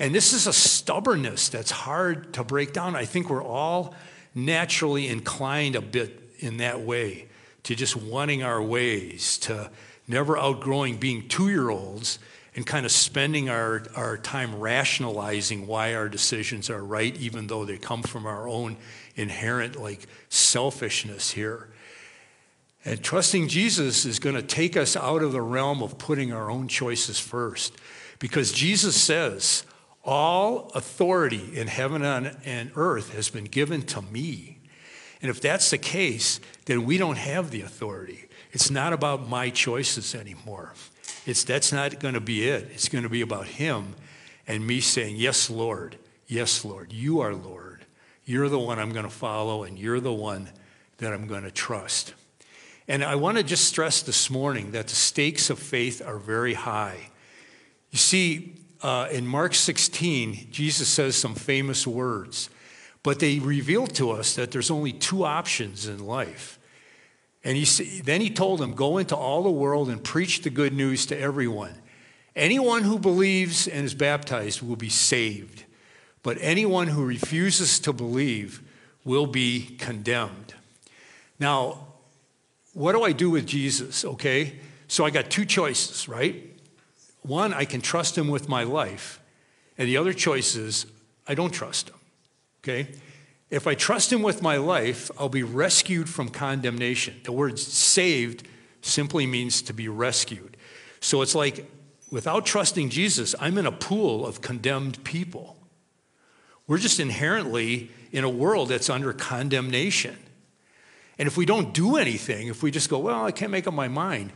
And 0.00 0.14
this 0.14 0.32
is 0.32 0.46
a 0.46 0.52
stubbornness 0.52 1.48
that's 1.48 1.70
hard 1.70 2.34
to 2.34 2.44
break 2.44 2.72
down. 2.72 2.96
I 2.96 3.04
think 3.04 3.30
we're 3.30 3.44
all 3.44 3.94
naturally 4.34 5.08
inclined 5.08 5.76
a 5.76 5.80
bit 5.80 6.20
in 6.38 6.58
that 6.58 6.80
way 6.80 7.26
to 7.64 7.74
just 7.74 7.96
wanting 7.96 8.42
our 8.42 8.62
ways, 8.62 9.38
to 9.38 9.70
never 10.08 10.36
outgrowing 10.36 10.96
being 10.96 11.28
two 11.28 11.50
year 11.50 11.70
olds 11.70 12.18
and 12.56 12.66
kind 12.66 12.84
of 12.84 12.90
spending 12.90 13.48
our, 13.48 13.84
our 13.94 14.16
time 14.16 14.58
rationalizing 14.58 15.66
why 15.66 15.94
our 15.94 16.08
decisions 16.08 16.68
are 16.68 16.82
right, 16.82 17.14
even 17.18 17.46
though 17.46 17.64
they 17.64 17.78
come 17.78 18.02
from 18.02 18.26
our 18.26 18.48
own 18.48 18.76
inherent 19.14 19.76
like 19.80 20.06
selfishness 20.28 21.30
here. 21.30 21.68
And 22.84 23.02
trusting 23.02 23.48
Jesus 23.48 24.04
is 24.04 24.18
going 24.18 24.34
to 24.34 24.42
take 24.42 24.76
us 24.76 24.96
out 24.96 25.22
of 25.22 25.32
the 25.32 25.42
realm 25.42 25.82
of 25.82 25.98
putting 25.98 26.32
our 26.32 26.50
own 26.50 26.68
choices 26.68 27.20
first. 27.20 27.76
Because 28.18 28.50
Jesus 28.50 29.00
says, 29.00 29.64
All 30.04 30.70
authority 30.74 31.50
in 31.54 31.66
heaven 31.66 32.02
and 32.02 32.72
earth 32.76 33.14
has 33.14 33.28
been 33.30 33.44
given 33.44 33.82
to 33.82 34.02
me. 34.02 34.58
And 35.20 35.30
if 35.30 35.40
that's 35.40 35.70
the 35.70 35.78
case, 35.78 36.40
then 36.64 36.84
we 36.84 36.98
don't 36.98 37.18
have 37.18 37.50
the 37.50 37.60
authority. 37.60 38.27
It's 38.52 38.70
not 38.70 38.92
about 38.92 39.28
my 39.28 39.50
choices 39.50 40.14
anymore. 40.14 40.72
It's, 41.26 41.44
that's 41.44 41.72
not 41.72 42.00
going 42.00 42.14
to 42.14 42.20
be 42.20 42.48
it. 42.48 42.68
It's 42.72 42.88
going 42.88 43.04
to 43.04 43.10
be 43.10 43.20
about 43.20 43.46
Him 43.46 43.94
and 44.46 44.66
me 44.66 44.80
saying, 44.80 45.16
Yes, 45.16 45.50
Lord. 45.50 45.96
Yes, 46.26 46.64
Lord. 46.64 46.92
You 46.92 47.20
are 47.20 47.34
Lord. 47.34 47.84
You're 48.24 48.48
the 48.48 48.58
one 48.58 48.78
I'm 48.78 48.92
going 48.92 49.06
to 49.06 49.10
follow, 49.10 49.64
and 49.64 49.78
you're 49.78 50.00
the 50.00 50.12
one 50.12 50.50
that 50.98 51.12
I'm 51.12 51.26
going 51.26 51.44
to 51.44 51.50
trust. 51.50 52.14
And 52.86 53.02
I 53.04 53.14
want 53.14 53.36
to 53.38 53.42
just 53.42 53.64
stress 53.64 54.02
this 54.02 54.28
morning 54.30 54.72
that 54.72 54.88
the 54.88 54.94
stakes 54.94 55.50
of 55.50 55.58
faith 55.58 56.02
are 56.04 56.18
very 56.18 56.54
high. 56.54 57.10
You 57.90 57.98
see, 57.98 58.54
uh, 58.82 59.08
in 59.10 59.26
Mark 59.26 59.54
16, 59.54 60.48
Jesus 60.50 60.88
says 60.88 61.16
some 61.16 61.34
famous 61.34 61.86
words. 61.86 62.50
But 63.02 63.20
they 63.20 63.38
reveal 63.38 63.86
to 63.88 64.10
us 64.10 64.34
that 64.34 64.50
there's 64.50 64.70
only 64.70 64.92
two 64.92 65.24
options 65.24 65.86
in 65.86 66.04
life. 66.04 66.57
And 67.44 67.56
he, 67.56 68.00
then 68.00 68.20
he 68.20 68.30
told 68.30 68.60
them, 68.60 68.74
Go 68.74 68.98
into 68.98 69.16
all 69.16 69.42
the 69.42 69.50
world 69.50 69.88
and 69.88 70.02
preach 70.02 70.42
the 70.42 70.50
good 70.50 70.72
news 70.72 71.06
to 71.06 71.18
everyone. 71.18 71.74
Anyone 72.34 72.82
who 72.82 72.98
believes 72.98 73.66
and 73.66 73.84
is 73.84 73.94
baptized 73.94 74.62
will 74.62 74.76
be 74.76 74.88
saved, 74.88 75.64
but 76.22 76.36
anyone 76.40 76.88
who 76.88 77.04
refuses 77.04 77.80
to 77.80 77.92
believe 77.92 78.62
will 79.04 79.26
be 79.26 79.76
condemned. 79.78 80.54
Now, 81.40 81.86
what 82.74 82.92
do 82.92 83.02
I 83.02 83.12
do 83.12 83.30
with 83.30 83.46
Jesus? 83.46 84.04
Okay, 84.04 84.60
so 84.86 85.04
I 85.04 85.10
got 85.10 85.30
two 85.30 85.44
choices, 85.44 86.08
right? 86.08 86.44
One, 87.22 87.52
I 87.52 87.64
can 87.64 87.80
trust 87.80 88.16
him 88.16 88.28
with 88.28 88.48
my 88.48 88.62
life, 88.62 89.20
and 89.76 89.88
the 89.88 89.96
other 89.96 90.12
choice 90.12 90.54
is 90.54 90.86
I 91.26 91.34
don't 91.34 91.50
trust 91.50 91.90
him. 91.90 91.96
Okay? 92.62 92.88
If 93.50 93.66
I 93.66 93.74
trust 93.74 94.12
him 94.12 94.22
with 94.22 94.42
my 94.42 94.56
life, 94.56 95.10
I'll 95.18 95.28
be 95.28 95.42
rescued 95.42 96.08
from 96.08 96.28
condemnation. 96.28 97.20
The 97.24 97.32
word 97.32 97.58
saved 97.58 98.46
simply 98.82 99.26
means 99.26 99.62
to 99.62 99.72
be 99.72 99.88
rescued. 99.88 100.56
So 101.00 101.22
it's 101.22 101.34
like 101.34 101.70
without 102.10 102.44
trusting 102.44 102.90
Jesus, 102.90 103.34
I'm 103.40 103.56
in 103.58 103.66
a 103.66 103.72
pool 103.72 104.26
of 104.26 104.40
condemned 104.40 105.02
people. 105.04 105.56
We're 106.66 106.78
just 106.78 107.00
inherently 107.00 107.90
in 108.12 108.24
a 108.24 108.28
world 108.28 108.68
that's 108.68 108.90
under 108.90 109.12
condemnation. 109.12 110.16
And 111.18 111.26
if 111.26 111.36
we 111.36 111.46
don't 111.46 111.72
do 111.72 111.96
anything, 111.96 112.48
if 112.48 112.62
we 112.62 112.70
just 112.70 112.90
go, 112.90 112.98
well, 112.98 113.24
I 113.24 113.32
can't 113.32 113.50
make 113.50 113.66
up 113.66 113.74
my 113.74 113.88
mind, 113.88 114.32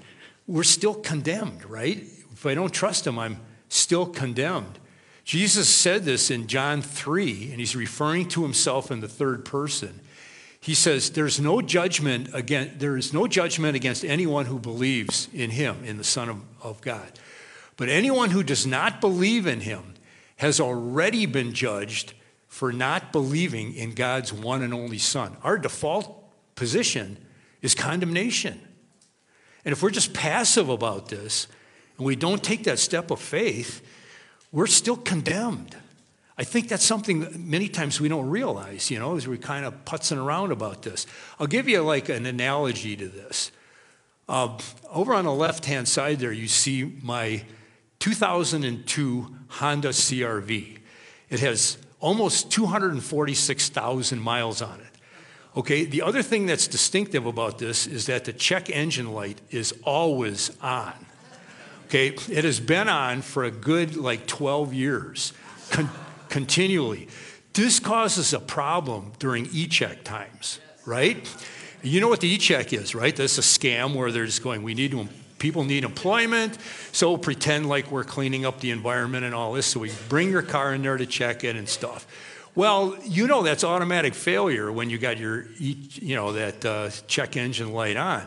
we're 0.47 0.63
still 0.65 0.95
condemned, 0.95 1.65
right? 1.67 1.99
If 2.33 2.47
I 2.47 2.55
don't 2.55 2.73
trust 2.73 3.07
him, 3.07 3.19
I'm 3.19 3.39
still 3.69 4.07
condemned. 4.07 4.79
Jesus 5.25 5.69
said 5.69 6.05
this 6.05 6.31
in 6.31 6.49
John 6.49 6.83
3, 6.83 7.51
and 7.51 7.61
he's 7.61 7.77
referring 7.77 8.29
to 8.31 8.43
himself 8.43 8.91
in 8.91 9.01
the 9.01 9.09
third 9.09 9.45
person. 9.45 10.01
He 10.61 10.75
says, 10.75 11.11
There's 11.11 11.41
no 11.41 11.61
judgment 11.61 12.31
against, 12.33 12.79
there 12.79 12.97
is 12.97 13.13
no 13.13 13.27
judgment 13.27 13.77
against 13.77 14.05
anyone 14.05 14.47
who 14.47 14.59
believes 14.59 15.29
in 15.33 15.51
him, 15.51 15.85
in 15.85 15.97
the 15.97 16.05
Son 16.05 16.29
of, 16.29 16.41
of 16.63 16.81
God. 16.81 17.07
But 17.77 17.89
anyone 17.89 18.31
who 18.31 18.43
does 18.43 18.67
not 18.67 19.01
believe 19.01 19.47
in 19.47 19.61
him 19.61 19.95
has 20.37 20.61
already 20.61 21.27
been 21.27 21.53
judged 21.53 22.15
for 22.49 22.73
not 22.73 23.13
believing 23.13 23.75
in 23.75 23.95
God's 23.95 24.33
one 24.33 24.63
and 24.63 24.75
only 24.75 24.99
Son. 24.99 25.37
Our 25.43 25.57
default 25.57 26.23
position 26.55 27.17
is 27.61 27.75
condemnation. 27.75 28.61
And 29.65 29.73
if 29.73 29.83
we're 29.83 29.91
just 29.91 30.13
passive 30.13 30.69
about 30.69 31.09
this 31.09 31.47
and 31.97 32.07
we 32.07 32.17
don't 32.17 32.43
take 32.43 32.65
that 32.65 32.79
step 32.79 33.11
of 33.11 33.21
faith, 33.21 33.81
we're 34.53 34.67
still 34.67 34.97
condemned. 34.97 35.77
I 36.39 36.45
think 36.45 36.69
that's 36.69 36.85
something 36.85 37.21
that 37.21 37.39
many 37.39 37.69
times 37.69 38.01
we 38.01 38.09
don't 38.09 38.29
realize, 38.29 38.91
you 38.91 38.99
know, 38.99 39.17
as 39.17 39.27
we're 39.27 39.37
kind 39.37 39.65
of 39.65 39.85
putzing 39.85 40.23
around 40.23 40.53
about 40.53 40.83
this. 40.83 41.07
I'll 41.41 41.47
give 41.47 41.69
you 41.69 41.83
like 41.83 42.09
an 42.09 42.27
analogy 42.27 42.97
to 42.97 43.09
this. 43.09 43.51
Uh, 44.29 44.59
over 44.91 45.15
on 45.15 45.25
the 45.25 45.33
left 45.33 45.67
hand 45.67 45.89
side 45.89 46.21
there, 46.21 46.33
you 46.33 46.49
see 46.49 46.99
my 47.03 47.45
2002 47.99 49.37
Honda 49.49 49.89
CRV. 49.91 50.79
It 51.29 51.41
has 51.41 51.79
almost 52.01 52.51
246,000 52.51 54.21
miles 54.21 54.63
on 54.63 54.81
it. 54.81 54.87
Okay, 55.55 55.85
the 55.85 56.03
other 56.03 56.23
thing 56.23 56.47
that's 56.47 56.67
distinctive 56.67 57.27
about 57.27 57.59
this 57.59 57.87
is 57.87 58.07
that 58.07 58.25
the 58.25 58.33
check 58.33 58.71
engine 58.71 59.13
light 59.13 59.41
is 59.51 59.75
always 59.85 60.51
on. 60.63 61.07
Okay, 61.93 62.15
it 62.31 62.45
has 62.45 62.59
been 62.59 62.89
on 62.89 63.21
for 63.21 63.45
a 63.45 63.51
good 63.51 63.97
like 63.97 64.27
12 64.27 64.73
years, 64.73 65.35
con- 65.69 65.91
continually. 66.31 67.07
This 67.53 67.81
causes 67.81 68.33
a 68.33 68.41
problem 68.41 69.13
during 69.19 69.47
e 69.53 69.67
check 69.67 70.03
times, 70.03 70.59
right? 70.87 71.31
You 71.83 72.01
know 72.01 72.09
what 72.09 72.23
the 72.23 72.29
e 72.29 72.39
check 72.39 72.73
is, 72.73 72.95
right? 72.95 73.15
That's 73.15 73.37
a 73.37 73.43
scam 73.43 73.95
where 73.95 74.11
they're 74.11 74.25
just 74.25 74.43
going, 74.43 74.63
we 74.63 74.73
need 74.73 74.93
to, 74.93 75.07
people 75.39 75.65
need 75.65 75.85
employment, 75.85 76.57
so 76.93 77.19
pretend 77.19 77.69
like 77.69 77.91
we're 77.91 78.05
cleaning 78.05 78.47
up 78.47 78.61
the 78.61 78.71
environment 78.71 79.27
and 79.27 79.35
all 79.35 79.53
this, 79.53 79.67
so 79.67 79.81
we 79.81 79.93
bring 80.09 80.31
your 80.31 80.41
car 80.41 80.73
in 80.73 80.81
there 80.81 80.97
to 80.97 81.05
check 81.05 81.45
it 81.45 81.57
and 81.57 81.69
stuff. 81.69 82.07
Well, 82.55 82.97
you 83.05 83.27
know 83.27 83.43
that's 83.43 83.65
automatic 83.65 84.15
failure 84.15 84.73
when 84.73 84.89
you 84.89 84.97
got 84.97 85.19
your, 85.19 85.45
you 85.59 86.17
know, 86.17 86.33
that 86.33 86.65
uh, 86.65 86.89
check 87.07 87.37
engine 87.37 87.75
light 87.75 87.99
on. 87.99 88.27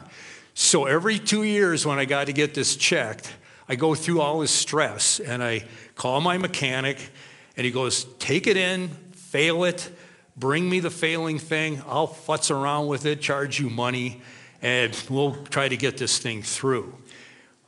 So 0.54 0.86
every 0.86 1.18
two 1.18 1.42
years 1.42 1.84
when 1.84 1.98
I 1.98 2.06
got 2.06 2.28
to 2.28 2.34
get 2.34 2.54
this 2.54 2.76
checked, 2.76 3.34
I 3.68 3.76
go 3.76 3.96
through 3.96 4.22
all 4.22 4.40
this 4.40 4.52
stress 4.52 5.20
and 5.20 5.44
I 5.44 5.66
call 5.96 6.22
my 6.22 6.38
mechanic 6.38 7.10
and 7.58 7.66
he 7.66 7.72
goes, 7.72 8.06
Take 8.20 8.48
it 8.48 8.58
in, 8.58 8.90
fail 9.14 9.64
it, 9.64 9.90
bring 10.38 10.70
me 10.70 10.80
the 10.80 10.92
failing 10.92 11.40
thing. 11.40 11.82
I'll 11.88 12.08
futz 12.08 12.52
around 12.52 12.88
with 12.88 13.06
it, 13.06 13.22
charge 13.22 13.60
you 13.60 13.70
money, 13.70 14.22
and 14.62 14.96
we'll 15.10 15.36
try 15.46 15.68
to 15.68 15.78
get 15.78 15.98
this 15.98 16.20
thing 16.20 16.42
through. 16.42 16.96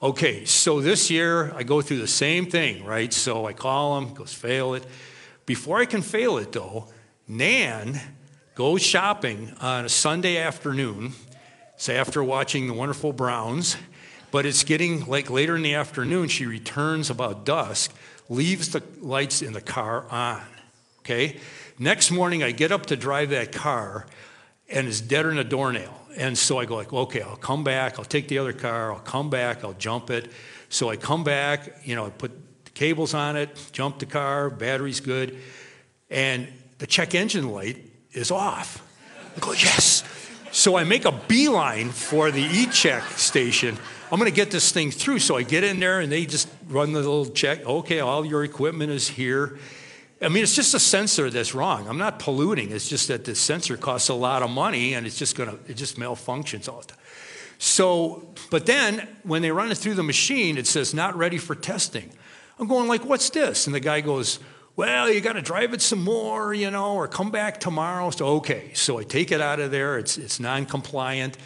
Okay, 0.01 0.45
so 0.45 0.79
this 0.79 1.09
year 1.09 1.51
I 1.55 1.63
go 1.63 1.81
through 1.81 1.97
the 1.97 2.07
same 2.07 2.45
thing, 2.45 2.85
right? 2.85 3.11
So 3.11 3.47
I 3.47 3.53
call 3.53 3.97
him, 3.97 4.13
goes, 4.13 4.33
fail 4.33 4.75
it. 4.75 4.85
Before 5.47 5.79
I 5.79 5.85
can 5.85 6.03
fail 6.03 6.37
it 6.37 6.51
though, 6.51 6.87
Nan 7.27 7.99
goes 8.53 8.83
shopping 8.83 9.53
on 9.59 9.85
a 9.85 9.89
Sunday 9.89 10.37
afternoon. 10.37 11.13
It's 11.73 11.89
after 11.89 12.23
watching 12.23 12.67
the 12.67 12.73
wonderful 12.73 13.13
Browns 13.13 13.77
but 14.31 14.45
it's 14.45 14.63
getting 14.63 15.05
like 15.05 15.29
later 15.29 15.55
in 15.55 15.61
the 15.61 15.75
afternoon. 15.75 16.27
She 16.27 16.45
returns 16.45 17.09
about 17.09 17.45
dusk, 17.45 17.93
leaves 18.29 18.69
the 18.69 18.83
lights 18.99 19.41
in 19.41 19.53
the 19.53 19.61
car 19.61 20.05
on. 20.09 20.41
Okay? 20.99 21.39
Next 21.79 22.11
morning, 22.11 22.43
I 22.43 22.51
get 22.51 22.71
up 22.71 22.87
to 22.87 22.95
drive 22.95 23.29
that 23.29 23.51
car, 23.51 24.07
and 24.69 24.87
it's 24.87 24.99
deader 24.99 25.29
than 25.29 25.37
a 25.37 25.43
doornail. 25.43 25.93
And 26.17 26.37
so 26.37 26.57
I 26.57 26.65
go 26.65 26.75
like, 26.75 26.91
okay, 26.91 27.21
I'll 27.21 27.35
come 27.35 27.63
back. 27.63 27.99
I'll 27.99 28.05
take 28.05 28.27
the 28.27 28.39
other 28.39 28.53
car. 28.53 28.91
I'll 28.91 28.99
come 28.99 29.29
back. 29.29 29.63
I'll 29.63 29.73
jump 29.73 30.09
it. 30.09 30.31
So 30.69 30.89
I 30.89 30.97
come 30.97 31.23
back. 31.23 31.85
You 31.85 31.95
know, 31.95 32.07
I 32.07 32.09
put 32.09 32.31
the 32.65 32.71
cables 32.71 33.13
on 33.13 33.37
it, 33.37 33.69
jump 33.71 33.99
the 33.99 34.05
car. 34.05 34.49
Battery's 34.49 34.99
good, 34.99 35.37
and 36.09 36.47
the 36.79 36.87
check 36.87 37.15
engine 37.15 37.49
light 37.49 37.77
is 38.11 38.31
off. 38.31 38.83
I 39.35 39.39
go, 39.39 39.51
yes. 39.51 40.03
So 40.51 40.75
I 40.75 40.83
make 40.83 41.05
a 41.05 41.11
beeline 41.11 41.89
for 41.89 42.31
the 42.31 42.41
e-check 42.41 43.03
station. 43.11 43.77
I'm 44.11 44.19
going 44.19 44.31
to 44.31 44.35
get 44.35 44.51
this 44.51 44.71
thing 44.71 44.91
through. 44.91 45.19
So 45.19 45.35
I 45.35 45.43
get 45.43 45.63
in 45.63 45.79
there, 45.79 45.99
and 45.99 46.11
they 46.11 46.25
just 46.25 46.47
run 46.69 46.93
the 46.93 46.99
little 46.99 47.25
check. 47.25 47.65
Okay, 47.65 47.99
all 47.99 48.25
your 48.25 48.43
equipment 48.43 48.91
is 48.91 49.07
here. 49.07 49.59
I 50.21 50.29
mean, 50.29 50.41
it's 50.41 50.55
just 50.55 50.73
a 50.73 50.79
sensor 50.79 51.29
that's 51.29 51.53
wrong. 51.53 51.87
I'm 51.87 51.97
not 51.97 52.17
polluting. 52.17 52.71
It's 52.71 52.89
just 52.89 53.07
that 53.09 53.25
the 53.25 53.35
sensor 53.35 53.77
costs 53.77 54.09
a 54.09 54.15
lot 54.15 54.41
of 54.41 54.49
money 54.49 54.95
and 54.95 55.05
it's 55.05 55.17
just 55.17 55.35
going 55.35 55.49
to, 55.49 55.59
it 55.69 55.75
just 55.75 55.97
malfunctions 55.97 56.67
all 56.67 56.79
the 56.79 56.87
time. 56.87 56.97
So, 57.59 58.33
but 58.49 58.65
then 58.65 59.07
when 59.23 59.41
they 59.41 59.51
run 59.51 59.71
it 59.71 59.77
through 59.77 59.93
the 59.95 60.03
machine, 60.03 60.57
it 60.57 60.65
says 60.65 60.93
not 60.93 61.15
ready 61.15 61.37
for 61.37 61.53
testing. 61.53 62.11
I'm 62.59 62.67
going 62.67 62.87
like, 62.87 63.05
what's 63.05 63.29
this? 63.29 63.67
And 63.67 63.75
the 63.75 63.79
guy 63.79 64.01
goes, 64.01 64.39
well, 64.75 65.11
you 65.11 65.21
got 65.21 65.33
to 65.33 65.41
drive 65.41 65.73
it 65.73 65.81
some 65.81 66.03
more, 66.03 66.53
you 66.53 66.71
know, 66.71 66.95
or 66.95 67.07
come 67.07 67.29
back 67.29 67.59
tomorrow. 67.59 68.09
So, 68.09 68.27
okay. 68.37 68.71
So 68.73 68.99
I 68.99 69.03
take 69.03 69.31
it 69.31 69.41
out 69.41 69.59
of 69.59 69.71
there. 69.71 69.97
It's, 69.99 70.17
it's 70.17 70.39
non 70.39 70.65
compliant. 70.65 71.37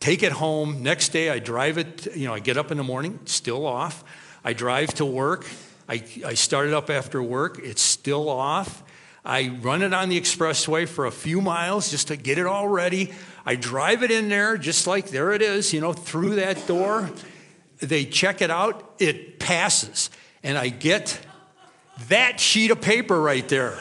Take 0.00 0.22
it 0.22 0.32
home. 0.32 0.82
Next 0.82 1.10
day, 1.10 1.28
I 1.28 1.38
drive 1.38 1.76
it, 1.76 2.16
you 2.16 2.26
know, 2.26 2.32
I 2.32 2.40
get 2.40 2.56
up 2.56 2.70
in 2.70 2.78
the 2.78 2.84
morning, 2.84 3.20
still 3.26 3.66
off. 3.66 4.02
I 4.42 4.54
drive 4.54 4.94
to 4.94 5.04
work. 5.04 5.46
I, 5.90 6.02
I 6.24 6.34
start 6.34 6.68
it 6.68 6.74
up 6.74 6.88
after 6.88 7.22
work, 7.22 7.58
it's 7.62 7.82
still 7.82 8.28
off. 8.28 8.82
I 9.24 9.48
run 9.60 9.82
it 9.82 9.92
on 9.92 10.08
the 10.08 10.18
expressway 10.18 10.88
for 10.88 11.04
a 11.04 11.10
few 11.10 11.40
miles 11.42 11.90
just 11.90 12.08
to 12.08 12.16
get 12.16 12.38
it 12.38 12.46
all 12.46 12.68
ready. 12.68 13.12
I 13.44 13.56
drive 13.56 14.02
it 14.02 14.10
in 14.10 14.28
there, 14.28 14.56
just 14.56 14.86
like 14.86 15.08
there 15.08 15.32
it 15.32 15.42
is, 15.42 15.74
you 15.74 15.80
know, 15.80 15.92
through 15.92 16.36
that 16.36 16.66
door. 16.66 17.10
They 17.80 18.04
check 18.04 18.40
it 18.40 18.50
out, 18.50 18.94
it 18.98 19.38
passes. 19.38 20.10
And 20.42 20.56
I 20.56 20.68
get 20.68 21.20
that 22.08 22.40
sheet 22.40 22.70
of 22.70 22.80
paper 22.80 23.20
right 23.20 23.46
there. 23.48 23.76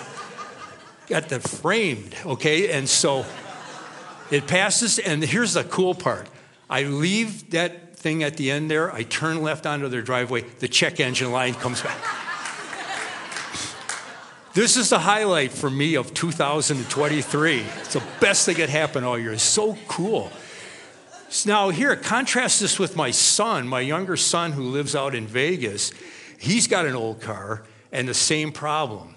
Got 1.08 1.30
the 1.30 1.40
framed, 1.40 2.16
okay? 2.26 2.72
And 2.72 2.90
so 2.90 3.26
it 4.32 4.48
passes, 4.48 5.00
and 5.00 5.24
here's 5.24 5.54
the 5.54 5.64
cool 5.64 5.96
part 5.96 6.28
I 6.70 6.84
leave 6.84 7.50
that 7.52 7.98
thing 7.98 8.24
at 8.24 8.38
the 8.38 8.52
end 8.52 8.70
there. 8.70 8.94
I 8.94 9.04
turn 9.04 9.42
left 9.42 9.66
onto 9.66 9.90
their 9.90 10.02
driveway. 10.02 10.42
The 10.42 10.68
check 10.68 11.00
engine 11.00 11.32
line 11.32 11.54
comes 11.56 11.82
back. 11.82 11.98
this 14.54 14.78
is 14.78 14.90
the 14.90 15.00
highlight 15.00 15.52
for 15.52 15.70
me 15.70 15.96
of 15.96 16.14
2023. 16.14 17.60
It's 17.60 17.94
the 17.94 18.04
best 18.22 18.46
thing 18.46 18.58
that 18.58 18.70
happened 18.70 19.06
all 19.06 19.18
year. 19.18 19.34
It's 19.34 19.44
so 19.44 19.78
cool. 19.88 20.32
Now, 21.46 21.70
here, 21.70 21.96
contrast 21.96 22.60
this 22.60 22.80
with 22.80 22.96
my 22.96 23.12
son, 23.12 23.68
my 23.68 23.82
younger 23.82 24.18
son 24.18 24.54
who 24.54 24.64
lives 24.64 24.96
out 24.96 25.14
in 25.14 25.28
Vegas. 25.28 25.92
He's 26.40 26.68
got 26.68 26.86
an 26.86 26.96
old 26.96 27.22
car 27.22 27.64
and 27.92 28.08
the 28.08 28.14
same 28.14 28.52
problem. 28.52 29.16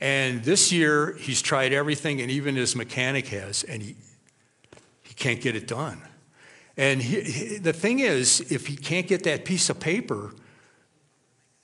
And 0.00 0.42
this 0.42 0.72
year, 0.72 1.16
he's 1.18 1.40
tried 1.40 1.72
everything, 1.72 2.20
and 2.20 2.30
even 2.30 2.56
his 2.56 2.76
mechanic 2.76 3.28
has, 3.28 3.62
and 3.62 3.82
he, 3.82 3.96
he 5.14 5.22
can't 5.22 5.40
get 5.40 5.54
it 5.54 5.66
done. 5.66 6.00
And 6.76 7.00
he, 7.00 7.20
he, 7.20 7.58
the 7.58 7.72
thing 7.72 8.00
is, 8.00 8.40
if 8.50 8.66
he 8.66 8.76
can't 8.76 9.06
get 9.06 9.22
that 9.24 9.44
piece 9.44 9.70
of 9.70 9.78
paper, 9.78 10.32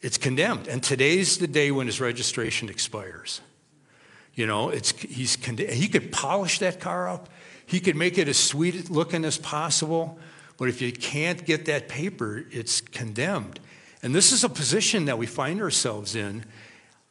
it's 0.00 0.16
condemned. 0.16 0.68
And 0.68 0.82
today's 0.82 1.38
the 1.38 1.48
day 1.48 1.70
when 1.72 1.86
his 1.86 2.00
registration 2.00 2.68
expires. 2.68 3.40
You 4.34 4.46
know, 4.46 4.70
it's, 4.70 4.92
he's 4.92 5.34
he 5.34 5.88
could 5.88 6.12
polish 6.12 6.60
that 6.60 6.80
car 6.80 7.08
up, 7.08 7.28
he 7.66 7.80
could 7.80 7.96
make 7.96 8.18
it 8.18 8.28
as 8.28 8.38
sweet 8.38 8.90
looking 8.90 9.24
as 9.24 9.36
possible, 9.36 10.18
but 10.56 10.68
if 10.68 10.80
you 10.80 10.92
can't 10.92 11.44
get 11.44 11.66
that 11.66 11.88
paper, 11.88 12.44
it's 12.50 12.80
condemned. 12.80 13.58
And 14.02 14.14
this 14.14 14.32
is 14.32 14.44
a 14.44 14.48
position 14.48 15.06
that 15.06 15.18
we 15.18 15.26
find 15.26 15.60
ourselves 15.60 16.14
in 16.14 16.44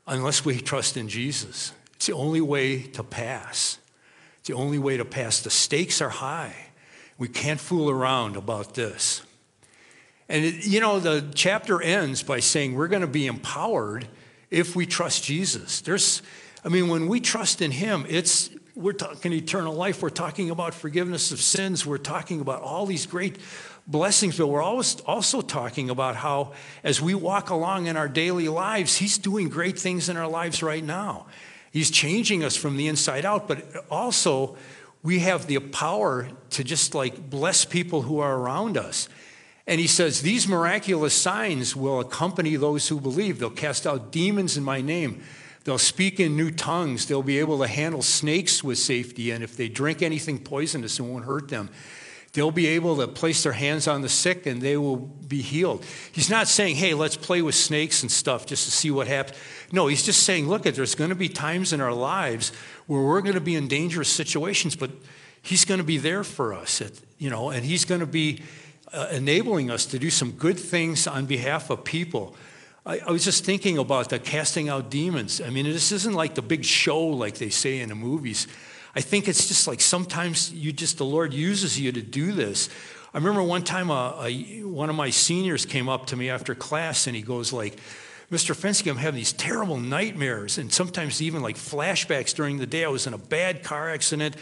unless 0.08 0.46
we 0.46 0.60
trust 0.60 0.98
in 0.98 1.10
Jesus. 1.10 1.74
It's 1.96 2.08
the 2.08 2.14
only 2.14 2.42
way 2.42 2.82
to 2.82 3.04
pass. 3.04 3.79
The 4.50 4.56
only 4.56 4.80
way 4.80 4.98
to 4.98 5.06
pass. 5.06 5.42
The 5.42 5.52
stakes 5.52 6.02
are 6.02 6.10
high. 6.10 6.56
We 7.20 7.28
can't 7.28 7.60
fool 7.60 7.88
around 7.88 8.36
about 8.36 8.74
this. 8.74 9.22
And, 10.28 10.44
it, 10.44 10.66
you 10.66 10.80
know, 10.80 11.00
the 11.00 11.24
chapter 11.36 11.80
ends 11.80 12.24
by 12.24 12.40
saying 12.40 12.74
we're 12.74 12.88
going 12.88 13.04
to 13.04 13.08
be 13.08 13.28
empowered 13.28 14.08
if 14.50 14.76
we 14.76 14.88
trust 14.88 15.24
Jesus. 15.24 15.82
There's, 15.82 16.24
I 16.66 16.70
mean, 16.70 16.88
when 16.88 17.06
we 17.06 17.20
trust 17.20 17.62
in 17.62 17.70
Him, 17.70 18.08
it's, 18.10 18.50
we're 18.74 18.94
talking 18.94 19.34
eternal 19.34 19.76
life, 19.76 20.02
we're 20.02 20.10
talking 20.10 20.50
about 20.50 20.74
forgiveness 20.74 21.32
of 21.32 21.40
sins, 21.40 21.86
we're 21.86 22.00
talking 22.00 22.42
about 22.42 22.64
all 22.64 22.88
these 22.88 23.06
great 23.06 23.38
blessings, 23.86 24.40
but 24.40 24.48
we're 24.48 24.64
always 24.64 25.00
also 25.02 25.42
talking 25.42 25.92
about 25.92 26.16
how, 26.16 26.54
as 26.84 27.00
we 27.00 27.14
walk 27.14 27.52
along 27.52 27.86
in 27.86 27.96
our 27.96 28.10
daily 28.10 28.50
lives, 28.50 28.98
He's 28.98 29.20
doing 29.20 29.48
great 29.48 29.78
things 29.78 30.10
in 30.10 30.18
our 30.18 30.28
lives 30.28 30.64
right 30.64 30.84
now. 30.84 31.28
He's 31.72 31.92
changing 31.92 32.44
us 32.44 32.56
from 32.56 32.78
the 32.78 32.88
inside 32.88 33.26
out, 33.26 33.48
but 33.48 33.86
also 33.90 34.58
we 35.04 35.20
have 35.20 35.48
the 35.48 35.60
power 35.60 36.30
to 36.52 36.64
just 36.64 36.96
like 36.96 37.30
bless 37.30 37.66
people 37.66 38.04
who 38.04 38.20
are 38.20 38.38
around 38.38 38.78
us. 38.78 39.08
And 39.68 39.80
he 39.80 39.88
says, 39.88 40.22
These 40.22 40.48
miraculous 40.48 41.14
signs 41.14 41.76
will 41.76 42.00
accompany 42.00 42.56
those 42.56 42.88
who 42.88 43.00
believe. 43.00 43.40
They'll 43.40 43.52
cast 43.52 43.86
out 43.86 44.12
demons 44.12 44.58
in 44.58 44.64
my 44.64 44.82
name. 44.82 45.24
They'll 45.64 45.78
speak 45.78 46.20
in 46.20 46.36
new 46.36 46.50
tongues. 46.50 47.06
They'll 47.06 47.22
be 47.22 47.38
able 47.38 47.60
to 47.60 47.68
handle 47.68 48.02
snakes 48.02 48.64
with 48.64 48.80
safety. 48.80 49.30
And 49.30 49.44
if 49.44 49.56
they 49.56 49.70
drink 49.70 50.02
anything 50.02 50.40
poisonous, 50.40 50.98
it 50.98 51.04
won't 51.04 51.26
hurt 51.26 51.50
them. 51.50 51.70
They'll 52.34 52.52
be 52.52 52.68
able 52.68 52.98
to 52.98 53.08
place 53.08 53.44
their 53.44 53.54
hands 53.54 53.88
on 53.88 54.02
the 54.02 54.10
sick 54.10 54.46
and 54.46 54.62
they 54.62 54.78
will 54.78 54.98
be 54.98 55.42
healed. 55.42 55.84
He's 56.12 56.30
not 56.30 56.48
saying, 56.48 56.76
hey, 56.76 56.94
let's 56.94 57.18
play 57.18 57.42
with 57.42 57.56
snakes 57.56 58.04
and 58.04 58.12
stuff 58.12 58.46
just 58.46 58.66
to 58.66 58.72
see 58.72 58.92
what 58.92 59.08
happens. 59.08 59.38
No, 59.72 59.88
he's 59.88 60.04
just 60.04 60.24
saying, 60.24 60.48
look, 60.48 60.64
there's 60.64 60.96
going 60.96 61.10
to 61.10 61.16
be 61.16 61.30
times 61.30 61.74
in 61.74 61.82
our 61.82 61.94
lives 61.94 62.52
where 62.86 63.02
we're 63.02 63.22
going 63.22 63.34
to 63.34 63.42
be 63.42 63.56
in 63.56 63.68
dangerous 63.68 64.10
situations, 64.10 64.76
but 64.76 64.92
he's 65.42 65.66
going 65.66 65.80
to 65.80 65.84
be 65.84 65.98
there 65.98 66.24
for 66.24 66.54
us, 66.54 66.82
at, 66.82 66.92
you 67.18 67.30
know, 67.30 67.50
and 67.50 67.66
he's 67.66 67.86
going 67.86 68.02
to 68.02 68.08
be 68.08 68.44
uh, 68.94 69.08
enabling 69.12 69.72
us 69.72 69.86
to 69.88 70.00
do 70.00 70.10
some 70.10 70.32
good 70.32 70.60
things 70.60 71.08
on 71.08 71.26
behalf 71.26 71.70
of 71.70 71.84
people. 71.84 72.36
I, 72.86 73.00
I 73.08 73.12
was 73.12 73.24
just 73.24 73.46
thinking 73.46 73.78
about 73.78 74.10
the 74.10 74.20
casting 74.20 74.70
out 74.70 74.90
demons. 74.90 75.42
I 75.42 75.50
mean, 75.50 75.66
this 75.66 75.92
isn't 75.92 76.14
like 76.14 76.36
the 76.36 76.42
big 76.42 76.64
show 76.64 77.08
like 77.08 77.38
they 77.38 77.50
say 77.50 77.80
in 77.80 77.90
the 77.90 77.96
movies. 77.96 78.48
I 79.00 79.02
think 79.02 79.30
it's 79.30 79.48
just 79.48 79.66
like 79.66 79.80
sometimes 79.80 80.52
you 80.52 80.74
just, 80.74 80.98
the 80.98 81.06
Lord 81.06 81.34
uses 81.34 81.80
you 81.80 81.90
to 81.94 82.02
do 82.02 82.34
this. 82.34 82.68
I 83.14 83.18
remember 83.18 83.42
one 83.42 83.64
time 83.64 83.92
a, 83.92 84.14
a, 84.22 84.64
one 84.64 84.90
of 84.90 84.96
my 84.98 85.10
seniors 85.10 85.66
came 85.66 85.88
up 85.88 86.08
to 86.08 86.18
me 86.18 86.30
after 86.30 86.54
class 86.54 87.08
and 87.08 87.16
he 87.16 87.22
goes 87.22 87.54
like, 87.54 87.80
Mr. 88.30 88.54
Fensky, 88.54 88.92
I'm 88.92 88.98
having 88.98 89.18
these 89.18 89.32
terrible 89.32 89.78
nightmares 89.78 90.58
and 90.58 90.70
sometimes 90.70 91.22
even 91.22 91.42
like 91.42 91.56
flashbacks 91.56 92.36
during 92.36 92.58
the 92.58 92.66
day. 92.66 92.84
I 92.84 92.90
was 92.90 93.08
in 93.08 93.14
a 93.14 93.18
bad 93.18 93.64
car 93.64 93.90
accident. 93.90 94.36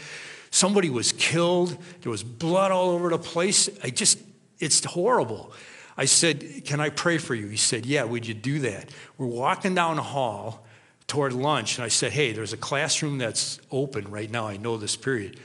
Somebody 0.50 0.90
was 0.90 1.12
killed. 1.12 1.78
There 2.00 2.10
was 2.10 2.24
blood 2.24 2.72
all 2.72 2.90
over 2.90 3.10
the 3.10 3.18
place. 3.18 3.70
I 3.84 3.90
just, 3.90 4.18
it's 4.58 4.84
horrible. 4.84 5.52
I 5.96 6.06
said, 6.06 6.64
Can 6.64 6.80
I 6.80 6.88
pray 6.88 7.18
for 7.18 7.36
you? 7.36 7.46
He 7.46 7.56
said, 7.56 7.86
Yeah, 7.86 8.02
would 8.02 8.26
you 8.26 8.34
do 8.34 8.58
that? 8.58 8.90
We're 9.18 9.28
walking 9.28 9.76
down 9.76 9.94
the 9.94 10.02
hall 10.02 10.66
toward 11.08 11.32
lunch, 11.32 11.78
and 11.78 11.84
I 11.84 11.88
said, 11.88 12.12
Hey, 12.12 12.32
there's 12.32 12.52
a 12.52 12.58
classroom 12.58 13.18
that's 13.18 13.58
open 13.72 14.08
right 14.08 14.30
now. 14.30 14.46
I 14.46 14.56
know 14.56 14.76
this 14.76 14.94
period. 14.94 15.40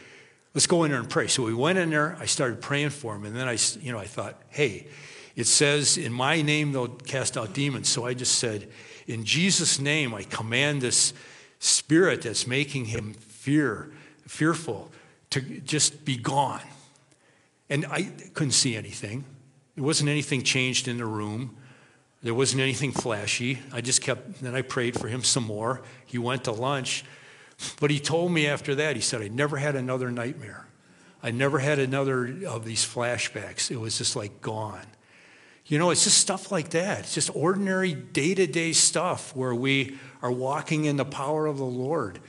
Let's 0.54 0.67
go 0.67 0.84
in 0.84 0.91
there 0.91 0.99
and 0.99 1.10
pray. 1.10 1.28
So 1.28 1.41
we 1.43 1.56
went 1.56 1.80
in 1.80 1.89
there. 1.89 2.15
I 2.19 2.26
started 2.26 2.62
praying 2.62 2.91
for 2.91 3.15
him, 3.15 3.26
and 3.26 3.36
then 3.36 3.47
I, 3.47 3.58
you 3.82 3.91
know, 3.91 3.97
I 3.97 4.06
thought, 4.06 4.39
Hey, 4.49 4.88
it 5.36 5.47
says, 5.47 5.97
In 5.97 6.13
my 6.13 6.43
name 6.43 6.73
they'll 6.73 6.89
cast 6.89 7.38
out 7.38 7.54
demons. 7.54 7.89
So 7.89 8.06
I 8.06 8.13
just 8.13 8.38
said, 8.38 8.69
In 9.08 9.23
Jesus' 9.23 9.80
name, 9.80 10.13
I 10.13 10.23
command 10.23 10.82
this 10.82 11.13
spirit 11.60 12.21
that's 12.21 12.45
making 12.45 12.86
him 12.86 13.13
fear, 13.13 13.89
fearful, 14.28 14.91
to 15.32 15.41
just 15.41 16.06
be 16.06 16.17
gone. 16.17 16.62
And 17.69 17.86
I 17.86 18.12
couldn't 18.34 18.52
see 18.52 18.76
anything. 18.76 19.23
There 19.76 19.84
wasn't 19.84 20.10
anything 20.10 20.43
changed 20.43 20.88
in 20.88 20.97
the 20.97 21.06
room. 21.06 21.56
There 22.23 22.33
wasn't 22.33 22.62
anything 22.62 22.93
flashy. 22.93 23.59
I 23.73 23.81
just 23.81 24.01
kept, 24.01 24.41
then 24.41 24.55
I 24.55 24.62
prayed 24.62 24.97
for 24.97 25.09
him 25.09 25.23
some 25.23 25.43
more. 25.43 25.81
He 26.05 26.17
went 26.17 26.45
to 26.45 26.53
lunch. 26.53 27.03
But 27.81 27.91
he 27.91 27.99
told 27.99 28.31
me 28.31 28.47
after 28.47 28.75
that, 28.75 28.95
he 28.95 29.01
said, 29.01 29.21
I 29.21 29.27
never 29.27 29.57
had 29.57 29.75
another 29.75 30.09
nightmare. 30.09 30.65
I 31.21 31.31
never 31.31 31.59
had 31.59 31.79
another 31.79 32.25
of 32.47 32.65
these 32.65 32.86
flashbacks. 32.86 33.69
It 33.69 33.77
was 33.77 33.97
just 33.97 34.15
like 34.15 34.41
gone. 34.41 34.86
You 35.65 35.79
know, 35.79 35.91
it's 35.91 36.05
just 36.05 36.17
stuff 36.17 36.51
like 36.51 36.69
that. 36.71 36.99
It's 36.99 37.13
just 37.13 37.29
ordinary 37.33 37.93
day 37.93 38.33
to 38.36 38.47
day 38.47 38.73
stuff 38.73 39.36
where 39.36 39.55
we 39.55 39.97
are 40.21 40.31
walking 40.31 40.86
in 40.86 40.97
the 40.97 41.05
power 41.05 41.45
of 41.45 41.57
the 41.57 41.65
Lord. 41.65 42.19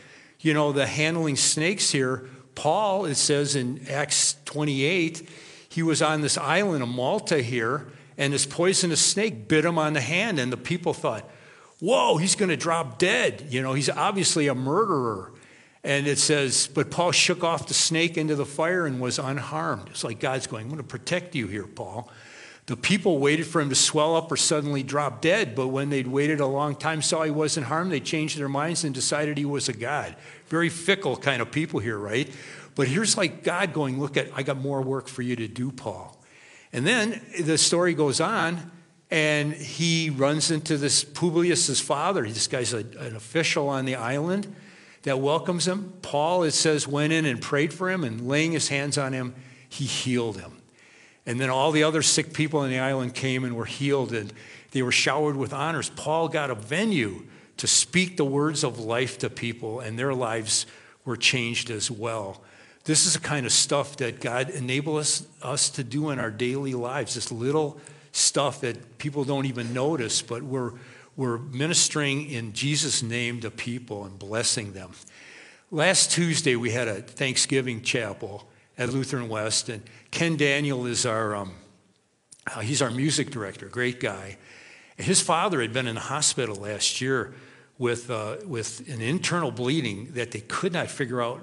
You 0.41 0.55
know, 0.55 0.73
the 0.73 0.87
handling 0.87 1.37
snakes 1.37 1.91
here, 1.91 2.29
Paul, 2.55 3.07
it 3.07 3.17
says 3.17 3.57
in 3.57 3.87
Acts 3.89 4.37
28, 4.45 5.29
he 5.69 5.83
was 5.83 6.03
on 6.03 6.21
this 6.21 6.39
island 6.39 6.83
of 6.83 6.89
Malta 6.89 7.43
here 7.43 7.87
and 8.17 8.33
this 8.33 8.47
poisonous 8.47 9.01
snake 9.01 9.49
bit 9.49 9.65
him 9.65 9.79
on 9.79 9.93
the 9.93 10.01
hand, 10.01 10.39
and 10.39 10.53
the 10.53 10.57
people 10.57 10.95
thought, 10.95 11.29
whoa, 11.81 12.17
he's 12.17 12.35
going 12.35 12.49
to 12.49 12.57
drop 12.57 12.99
dead. 12.99 13.47
You 13.51 13.63
know, 13.63 13.75
he's 13.75 13.91
obviously 13.91 14.47
a 14.47 14.55
murderer. 14.55 15.33
And 15.83 16.07
it 16.07 16.19
says, 16.19 16.67
but 16.67 16.91
Paul 16.91 17.13
shook 17.13 17.45
off 17.45 17.69
the 17.69 17.75
snake 17.75 18.17
into 18.17 18.35
the 18.35 18.47
fire 18.47 18.87
and 18.87 19.01
was 19.01 19.19
unharmed. 19.19 19.89
It's 19.91 20.03
like 20.03 20.19
God's 20.19 20.47
going, 20.47 20.63
I'm 20.63 20.69
going 20.71 20.79
to 20.79 20.89
protect 20.89 21.35
you 21.35 21.47
here, 21.47 21.67
Paul. 21.67 22.11
The 22.67 22.77
people 22.77 23.19
waited 23.19 23.47
for 23.47 23.61
him 23.61 23.69
to 23.69 23.75
swell 23.75 24.17
up 24.17 24.33
or 24.33 24.39
suddenly 24.39 24.83
drop 24.83 25.21
dead, 25.21 25.55
but 25.55 25.69
when 25.69 25.91
they'd 25.91 26.07
waited 26.07 26.41
a 26.41 26.47
long 26.47 26.75
time, 26.75 27.03
saw 27.03 27.23
he 27.23 27.31
wasn't 27.31 27.67
harmed, 27.67 27.93
they 27.93 28.01
changed 28.01 28.39
their 28.39 28.49
minds 28.49 28.85
and 28.85 28.95
decided 28.95 29.37
he 29.37 29.45
was 29.45 29.69
a 29.69 29.75
God. 29.75 30.17
Very 30.49 30.71
fickle 30.71 31.19
kind 31.19 31.43
of 31.43 31.51
people 31.53 31.81
here, 31.81 31.99
right? 31.99 32.33
But 32.75 32.89
here's 32.89 33.19
like 33.19 33.45
God 33.45 33.75
going, 33.75 34.01
Look 34.01 34.17
at, 34.17 34.29
I 34.35 34.43
got 34.43 34.57
more 34.57 34.81
work 34.81 35.09
for 35.09 35.21
you 35.21 35.37
to 35.37 35.47
do, 35.47 35.71
Paul. 35.71 36.19
And 36.75 36.85
then 36.85 37.23
the 37.41 37.57
story 37.57 37.95
goes 37.95 38.21
on, 38.21 38.73
and 39.09 39.53
he 39.53 40.11
runs 40.11 40.51
into 40.51 40.77
this 40.77 41.05
Publius' 41.05 41.79
father. 41.79 42.29
This 42.29 42.49
guy's 42.49 42.75
a, 42.75 42.79
an 42.79 43.15
official 43.15 43.69
on 43.69 43.85
the 43.85 43.95
island 43.95 44.53
that 45.05 45.21
welcomes 45.21 45.69
him. 45.69 45.93
Paul, 46.03 46.43
it 46.43 46.51
says, 46.51 46.89
went 46.89 47.13
in 47.13 47.27
and 47.27 47.41
prayed 47.41 47.73
for 47.73 47.89
him, 47.89 48.03
and 48.03 48.27
laying 48.27 48.51
his 48.51 48.69
hands 48.69 48.99
on 48.99 49.13
him, 49.13 49.37
he 49.69 49.85
healed 49.85 50.39
him. 50.39 50.61
And 51.25 51.41
then 51.41 51.49
all 51.49 51.71
the 51.71 51.85
other 51.85 52.03
sick 52.03 52.33
people 52.33 52.59
on 52.59 52.71
the 52.71 52.81
island 52.81 53.15
came 53.15 53.45
and 53.45 53.55
were 53.55 53.67
healed, 53.67 54.13
and 54.13 54.33
they 54.73 54.83
were 54.83 54.91
showered 54.91 55.37
with 55.37 55.53
honors. 55.53 55.91
Paul 55.91 56.29
got 56.29 56.51
a 56.51 56.57
venue 56.57 57.23
to 57.59 57.69
speak 57.69 58.17
the 58.17 58.25
words 58.25 58.65
of 58.65 58.81
life 58.81 59.17
to 59.19 59.31
people, 59.31 59.79
and 59.79 59.97
their 59.97 60.13
lives 60.13 60.67
were 61.05 61.17
changed 61.17 61.71
as 61.71 61.89
well. 61.89 62.43
This 62.85 63.07
is 63.07 63.15
the 63.15 63.21
kind 63.21 63.47
of 63.47 63.53
stuff 63.53 63.97
that 63.97 64.21
God 64.21 64.51
enables 64.51 65.27
us 65.43 65.71
to 65.71 65.85
do 65.85 66.11
in 66.11 66.19
our 66.19 66.31
daily 66.31 66.75
lives, 66.75 67.15
this 67.15 67.33
little 67.33 67.81
stuff 68.13 68.61
that 68.61 68.99
people 68.99 69.25
don't 69.25 69.47
even 69.47 69.73
notice, 69.73 70.23
but 70.23 70.43
we're 70.43 70.73
we're 71.17 71.39
ministering 71.39 72.29
in 72.31 72.53
Jesus' 72.53 73.03
name 73.03 73.41
to 73.41 73.51
people 73.51 74.05
and 74.05 74.19
blessing 74.19 74.73
them. 74.73 74.93
Last 75.71 76.11
Tuesday, 76.11 76.57
we 76.57 76.73
had 76.73 76.89
a 76.89 77.03
Thanksgiving 77.03 77.83
chapel 77.83 78.49
at 78.77 78.93
Lutheran 78.93 79.29
West, 79.29 79.69
and 79.69 79.83
Ken 80.11 80.37
Daniel 80.37 80.87
is 80.87 81.07
our, 81.07 81.37
um, 81.37 81.55
uh, 82.53 82.61
he's 82.61 82.83
our 82.83 82.91
music 82.91 83.31
director, 83.31 83.67
great 83.67 84.01
guy. 84.01 84.37
His 84.97 85.21
father 85.21 85.61
had 85.61 85.73
been 85.73 85.87
in 85.87 85.95
the 85.95 86.01
hospital 86.01 86.57
last 86.57 87.01
year 87.01 87.35
with, 87.79 88.11
uh, 88.11 88.37
with 88.47 88.89
an 88.89 89.01
internal 89.01 89.51
bleeding 89.51 90.13
that 90.15 90.33
they 90.33 90.41
could 90.41 90.73
not 90.73 90.89
figure 90.89 91.23
out 91.23 91.41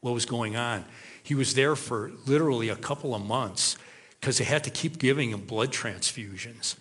what 0.00 0.14
was 0.14 0.26
going 0.26 0.56
on. 0.56 0.84
He 1.22 1.34
was 1.34 1.54
there 1.54 1.76
for 1.76 2.10
literally 2.26 2.68
a 2.68 2.76
couple 2.76 3.14
of 3.14 3.24
months 3.24 3.76
because 4.20 4.38
they 4.38 4.44
had 4.44 4.64
to 4.64 4.70
keep 4.70 4.98
giving 4.98 5.30
him 5.30 5.40
blood 5.40 5.72
transfusions. 5.72 6.76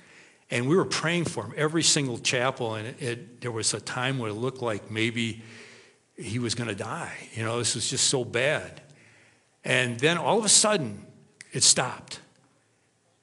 And 0.50 0.68
we 0.68 0.76
were 0.76 0.86
praying 0.86 1.26
for 1.26 1.44
him 1.44 1.54
every 1.58 1.84
single 1.84 2.18
chapel, 2.18 2.76
and 2.76 2.88
it, 2.88 3.02
it, 3.02 3.42
there 3.42 3.52
was 3.52 3.74
a 3.74 3.82
time 3.82 4.18
where 4.18 4.30
it 4.30 4.36
looked 4.36 4.62
like 4.62 4.90
maybe 4.90 5.42
he 6.16 6.40
was 6.40 6.56
going 6.56 6.70
to 6.70 6.76
die. 6.76 7.14
You 7.34 7.44
know, 7.44 7.58
this 7.60 7.76
was 7.76 7.90
just 7.90 8.08
so 8.08 8.24
bad. 8.24 8.82
And 9.64 10.00
then 10.00 10.18
all 10.18 10.40
of 10.40 10.46
a 10.46 10.50
sudden, 10.50 11.06
it 11.52 11.64
stopped. 11.64 12.22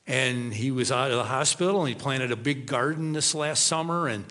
And 0.06 0.52
he 0.52 0.70
was 0.70 0.92
out 0.92 1.10
of 1.10 1.16
the 1.16 1.24
hospital, 1.24 1.80
and 1.80 1.88
he 1.88 1.94
planted 1.94 2.30
a 2.30 2.36
big 2.36 2.66
garden 2.66 3.14
this 3.14 3.34
last 3.34 3.66
summer. 3.66 4.06
And 4.06 4.26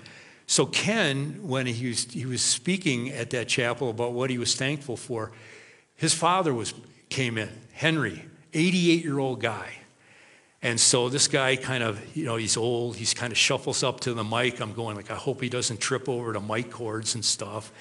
so, 0.46 0.68
Ken, 0.68 1.40
when 1.42 1.66
he 1.66 1.88
was, 1.88 2.04
he 2.04 2.28
was 2.28 2.44
speaking 2.44 3.10
at 3.10 3.32
that 3.32 3.48
chapel 3.48 3.90
about 3.90 4.14
what 4.14 4.30
he 4.30 4.38
was 4.38 4.54
thankful 4.54 4.98
for, 4.98 5.32
his 5.96 6.14
father 6.14 6.54
was, 6.54 6.74
came 7.10 7.38
in, 7.38 7.50
Henry, 7.74 8.26
88 8.54 9.04
year 9.04 9.20
old 9.20 9.42
guy 9.42 9.74
and 10.64 10.80
so 10.80 11.10
this 11.10 11.28
guy 11.28 11.58
kind 11.58 11.84
of, 11.84 12.16
you 12.16 12.24
know, 12.24 12.38
he's 12.38 12.56
old. 12.56 12.96
He's 12.96 13.14
kind 13.14 13.34
of 13.34 13.38
shuffles 13.38 13.84
up 13.84 14.00
to 14.02 14.14
the 14.14 14.24
mic. 14.24 14.62
I'm 14.62 14.74
going 14.74 14.96
like, 14.96 15.12
I 15.12 15.16
hope 15.16 15.42
he 15.42 15.50
doesn't 15.50 15.82
trip 15.82 16.08
over 16.08 16.32
the 16.32 16.40
mic 16.40 16.72
cords 16.72 17.16
and 17.16 17.24
stuff. 17.24 17.74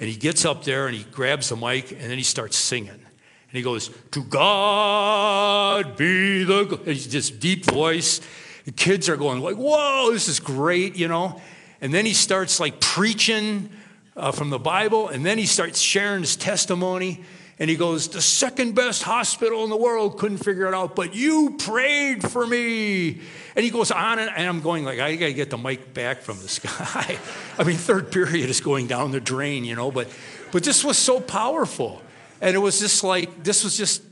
And 0.00 0.08
he 0.08 0.16
gets 0.16 0.44
up 0.44 0.64
there 0.64 0.88
and 0.88 0.96
he 0.96 1.04
grabs 1.04 1.50
the 1.50 1.56
mic 1.56 1.92
and 1.92 2.00
then 2.00 2.18
he 2.18 2.24
starts 2.24 2.56
singing. 2.56 2.90
And 2.90 3.52
he 3.52 3.62
goes, 3.62 3.90
To 4.10 4.24
God 4.24 5.96
be 5.96 6.42
the. 6.42 6.80
He's 6.84 7.06
just 7.06 7.38
deep 7.38 7.64
voice. 7.64 8.20
The 8.64 8.72
kids 8.72 9.08
are 9.08 9.16
going 9.16 9.40
like, 9.40 9.54
Whoa, 9.54 10.10
this 10.10 10.26
is 10.26 10.40
great, 10.40 10.96
you 10.96 11.06
know. 11.06 11.40
And 11.80 11.94
then 11.94 12.04
he 12.04 12.12
starts 12.12 12.58
like 12.58 12.80
preaching 12.80 13.70
uh, 14.16 14.32
from 14.32 14.50
the 14.50 14.58
Bible. 14.58 15.10
And 15.10 15.24
then 15.24 15.38
he 15.38 15.46
starts 15.46 15.78
sharing 15.78 16.22
his 16.22 16.34
testimony. 16.34 17.22
And 17.58 17.70
he 17.70 17.76
goes, 17.76 18.08
The 18.08 18.20
second 18.20 18.74
best 18.74 19.02
hospital 19.02 19.64
in 19.64 19.70
the 19.70 19.76
world 19.76 20.18
couldn't 20.18 20.38
figure 20.38 20.66
it 20.66 20.74
out, 20.74 20.94
but 20.94 21.14
you 21.14 21.56
prayed 21.58 22.22
for 22.22 22.46
me. 22.46 23.20
And 23.54 23.64
he 23.64 23.70
goes 23.70 23.90
on, 23.90 24.18
and, 24.18 24.30
I'm 24.30 24.60
going, 24.60 24.84
like, 24.84 24.98
I 24.98 25.16
got 25.16 25.26
to 25.26 25.32
get 25.32 25.50
the 25.50 25.58
mic 25.58 25.94
back 25.94 26.20
from 26.20 26.38
this 26.40 26.58
guy. 26.58 27.18
I 27.58 27.64
mean, 27.64 27.76
third 27.76 28.12
period 28.12 28.50
is 28.50 28.60
going 28.60 28.86
down 28.86 29.12
the 29.12 29.20
drain, 29.20 29.64
you 29.64 29.74
know, 29.74 29.90
but, 29.90 30.08
but 30.52 30.62
this 30.62 30.84
was 30.84 30.98
so 30.98 31.20
powerful. 31.20 32.02
And 32.42 32.54
it 32.54 32.58
was 32.58 32.78
just 32.78 33.02
like, 33.02 33.42
this 33.42 33.64
was 33.64 33.78
just 33.78 34.02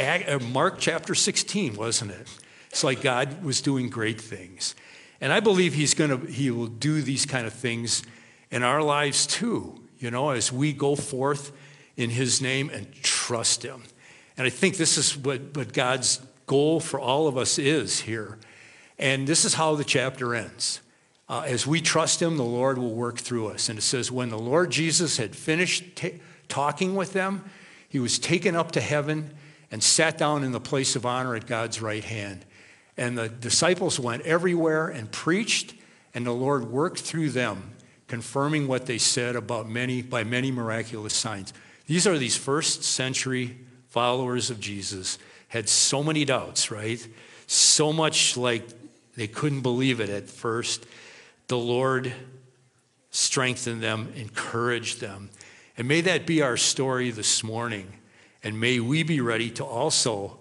uh, 0.00 0.38
Mark 0.50 0.78
chapter 0.78 1.14
16, 1.14 1.76
wasn't 1.76 2.12
it? 2.12 2.26
It's 2.70 2.82
like 2.82 3.02
God 3.02 3.44
was 3.44 3.60
doing 3.60 3.90
great 3.90 4.20
things. 4.20 4.74
And 5.20 5.32
I 5.32 5.40
believe 5.40 5.74
he's 5.74 5.94
going 5.94 6.10
to, 6.10 6.26
he 6.26 6.50
will 6.50 6.66
do 6.66 7.02
these 7.02 7.26
kind 7.26 7.46
of 7.46 7.52
things 7.52 8.02
in 8.50 8.62
our 8.62 8.82
lives 8.82 9.26
too, 9.26 9.80
you 9.98 10.10
know, 10.10 10.30
as 10.30 10.50
we 10.50 10.72
go 10.72 10.96
forth 10.96 11.52
in 11.96 12.10
his 12.10 12.40
name 12.40 12.70
and 12.70 12.92
trust 13.02 13.62
him. 13.62 13.82
And 14.36 14.46
I 14.46 14.50
think 14.50 14.76
this 14.76 14.98
is 14.98 15.16
what, 15.16 15.56
what 15.56 15.72
God's 15.72 16.20
goal 16.46 16.80
for 16.80 16.98
all 16.98 17.28
of 17.28 17.36
us 17.36 17.58
is 17.58 18.00
here. 18.00 18.38
And 18.98 19.26
this 19.26 19.44
is 19.44 19.54
how 19.54 19.74
the 19.74 19.84
chapter 19.84 20.34
ends. 20.34 20.80
Uh, 21.28 21.44
as 21.46 21.66
we 21.66 21.80
trust 21.80 22.20
him, 22.20 22.36
the 22.36 22.44
Lord 22.44 22.76
will 22.78 22.94
work 22.94 23.18
through 23.18 23.48
us. 23.48 23.68
And 23.68 23.78
it 23.78 23.82
says, 23.82 24.12
when 24.12 24.28
the 24.28 24.38
Lord 24.38 24.70
Jesus 24.70 25.16
had 25.16 25.34
finished 25.34 25.96
ta- 25.96 26.08
talking 26.48 26.94
with 26.94 27.12
them, 27.12 27.44
he 27.88 27.98
was 27.98 28.18
taken 28.18 28.54
up 28.54 28.72
to 28.72 28.80
heaven 28.80 29.30
and 29.70 29.82
sat 29.82 30.18
down 30.18 30.44
in 30.44 30.52
the 30.52 30.60
place 30.60 30.96
of 30.96 31.06
honor 31.06 31.34
at 31.34 31.46
God's 31.46 31.80
right 31.80 32.04
hand. 32.04 32.44
And 32.96 33.16
the 33.16 33.28
disciples 33.28 33.98
went 33.98 34.22
everywhere 34.22 34.88
and 34.88 35.10
preached, 35.10 35.74
and 36.12 36.26
the 36.26 36.32
Lord 36.32 36.70
worked 36.70 37.00
through 37.00 37.30
them, 37.30 37.72
confirming 38.06 38.68
what 38.68 38.86
they 38.86 38.98
said 38.98 39.34
about 39.34 39.68
many 39.68 40.02
by 40.02 40.22
many 40.22 40.50
miraculous 40.50 41.14
signs. 41.14 41.52
These 41.86 42.06
are 42.06 42.18
these 42.18 42.36
first 42.36 42.82
century 42.82 43.58
followers 43.88 44.50
of 44.50 44.58
Jesus, 44.58 45.18
had 45.48 45.68
so 45.68 46.02
many 46.02 46.24
doubts, 46.24 46.70
right? 46.70 47.06
So 47.46 47.92
much 47.92 48.36
like 48.36 48.66
they 49.16 49.26
couldn't 49.28 49.60
believe 49.60 50.00
it 50.00 50.10
at 50.10 50.28
first. 50.28 50.86
The 51.46 51.58
Lord 51.58 52.12
strengthened 53.10 53.82
them, 53.82 54.12
encouraged 54.16 55.00
them. 55.00 55.30
And 55.76 55.86
may 55.86 56.00
that 56.00 56.26
be 56.26 56.42
our 56.42 56.56
story 56.56 57.10
this 57.10 57.44
morning. 57.44 57.92
And 58.42 58.58
may 58.60 58.80
we 58.80 59.02
be 59.02 59.20
ready 59.20 59.50
to 59.52 59.64
also 59.64 60.38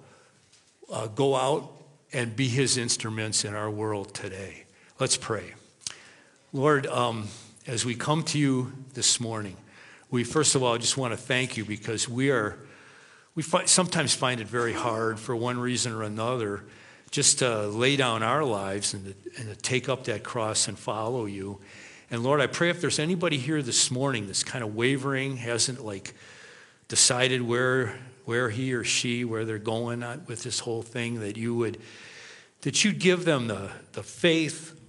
uh, 0.91 1.07
go 1.07 1.35
out 1.35 1.71
and 2.11 2.35
be 2.35 2.47
his 2.47 2.77
instruments 2.77 3.45
in 3.45 3.53
our 3.55 3.69
world 3.69 4.13
today. 4.13 4.65
Let's 4.99 5.17
pray. 5.17 5.53
Lord, 6.51 6.85
um, 6.87 7.27
as 7.65 7.85
we 7.85 7.95
come 7.95 8.23
to 8.23 8.39
you 8.39 8.73
this 8.93 9.19
morning, 9.19 9.57
we 10.13 10.23
first 10.23 10.53
of 10.53 10.61
all 10.61 10.77
just 10.77 10.95
want 10.95 11.11
to 11.11 11.17
thank 11.17 11.57
you 11.57 11.65
because 11.65 12.07
we 12.07 12.29
are 12.29 12.59
we 13.33 13.41
sometimes 13.41 14.13
find 14.13 14.39
it 14.39 14.47
very 14.47 14.71
hard 14.71 15.19
for 15.19 15.35
one 15.35 15.57
reason 15.57 15.91
or 15.91 16.03
another 16.03 16.63
just 17.09 17.39
to 17.39 17.67
lay 17.69 17.95
down 17.95 18.21
our 18.21 18.43
lives 18.43 18.93
and 18.93 19.05
to, 19.05 19.41
and 19.41 19.49
to 19.49 19.55
take 19.55 19.89
up 19.89 20.03
that 20.03 20.23
cross 20.23 20.67
and 20.67 20.77
follow 20.77 21.25
you. 21.25 21.59
And 22.11 22.21
lord 22.21 22.41
i 22.41 22.45
pray 22.45 22.69
if 22.69 22.79
there's 22.79 22.99
anybody 22.99 23.39
here 23.39 23.63
this 23.63 23.89
morning 23.89 24.27
that's 24.27 24.43
kind 24.43 24.63
of 24.63 24.75
wavering 24.75 25.37
hasn't 25.37 25.83
like 25.83 26.13
decided 26.89 27.41
where 27.41 27.97
where 28.25 28.51
he 28.51 28.75
or 28.75 28.83
she 28.83 29.25
where 29.25 29.45
they're 29.45 29.57
going 29.57 30.01
with 30.27 30.43
this 30.43 30.59
whole 30.59 30.83
thing 30.83 31.21
that 31.21 31.37
you 31.37 31.55
would 31.55 31.79
that 32.61 32.85
you'd 32.85 32.99
give 32.99 33.25
them 33.25 33.47
the, 33.47 33.71
the 33.93 34.03
faith 34.03 34.79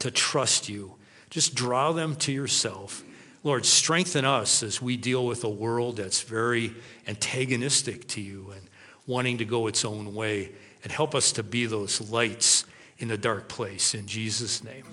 to 0.00 0.10
trust 0.10 0.68
you. 0.68 0.96
Just 1.30 1.54
draw 1.54 1.92
them 1.92 2.16
to 2.16 2.32
yourself 2.32 3.04
Lord, 3.44 3.66
strengthen 3.66 4.24
us 4.24 4.62
as 4.62 4.80
we 4.80 4.96
deal 4.96 5.26
with 5.26 5.42
a 5.44 5.50
world 5.50 5.96
that's 5.96 6.22
very 6.22 6.74
antagonistic 7.08 8.06
to 8.08 8.20
you 8.20 8.52
and 8.54 8.68
wanting 9.06 9.38
to 9.38 9.44
go 9.44 9.66
its 9.66 9.84
own 9.84 10.14
way. 10.14 10.52
And 10.84 10.92
help 10.92 11.14
us 11.14 11.30
to 11.32 11.42
be 11.42 11.66
those 11.66 12.10
lights 12.10 12.64
in 12.98 13.08
the 13.08 13.18
dark 13.18 13.48
place. 13.48 13.94
In 13.94 14.06
Jesus' 14.06 14.64
name, 14.64 14.84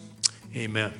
amen. 0.55 0.93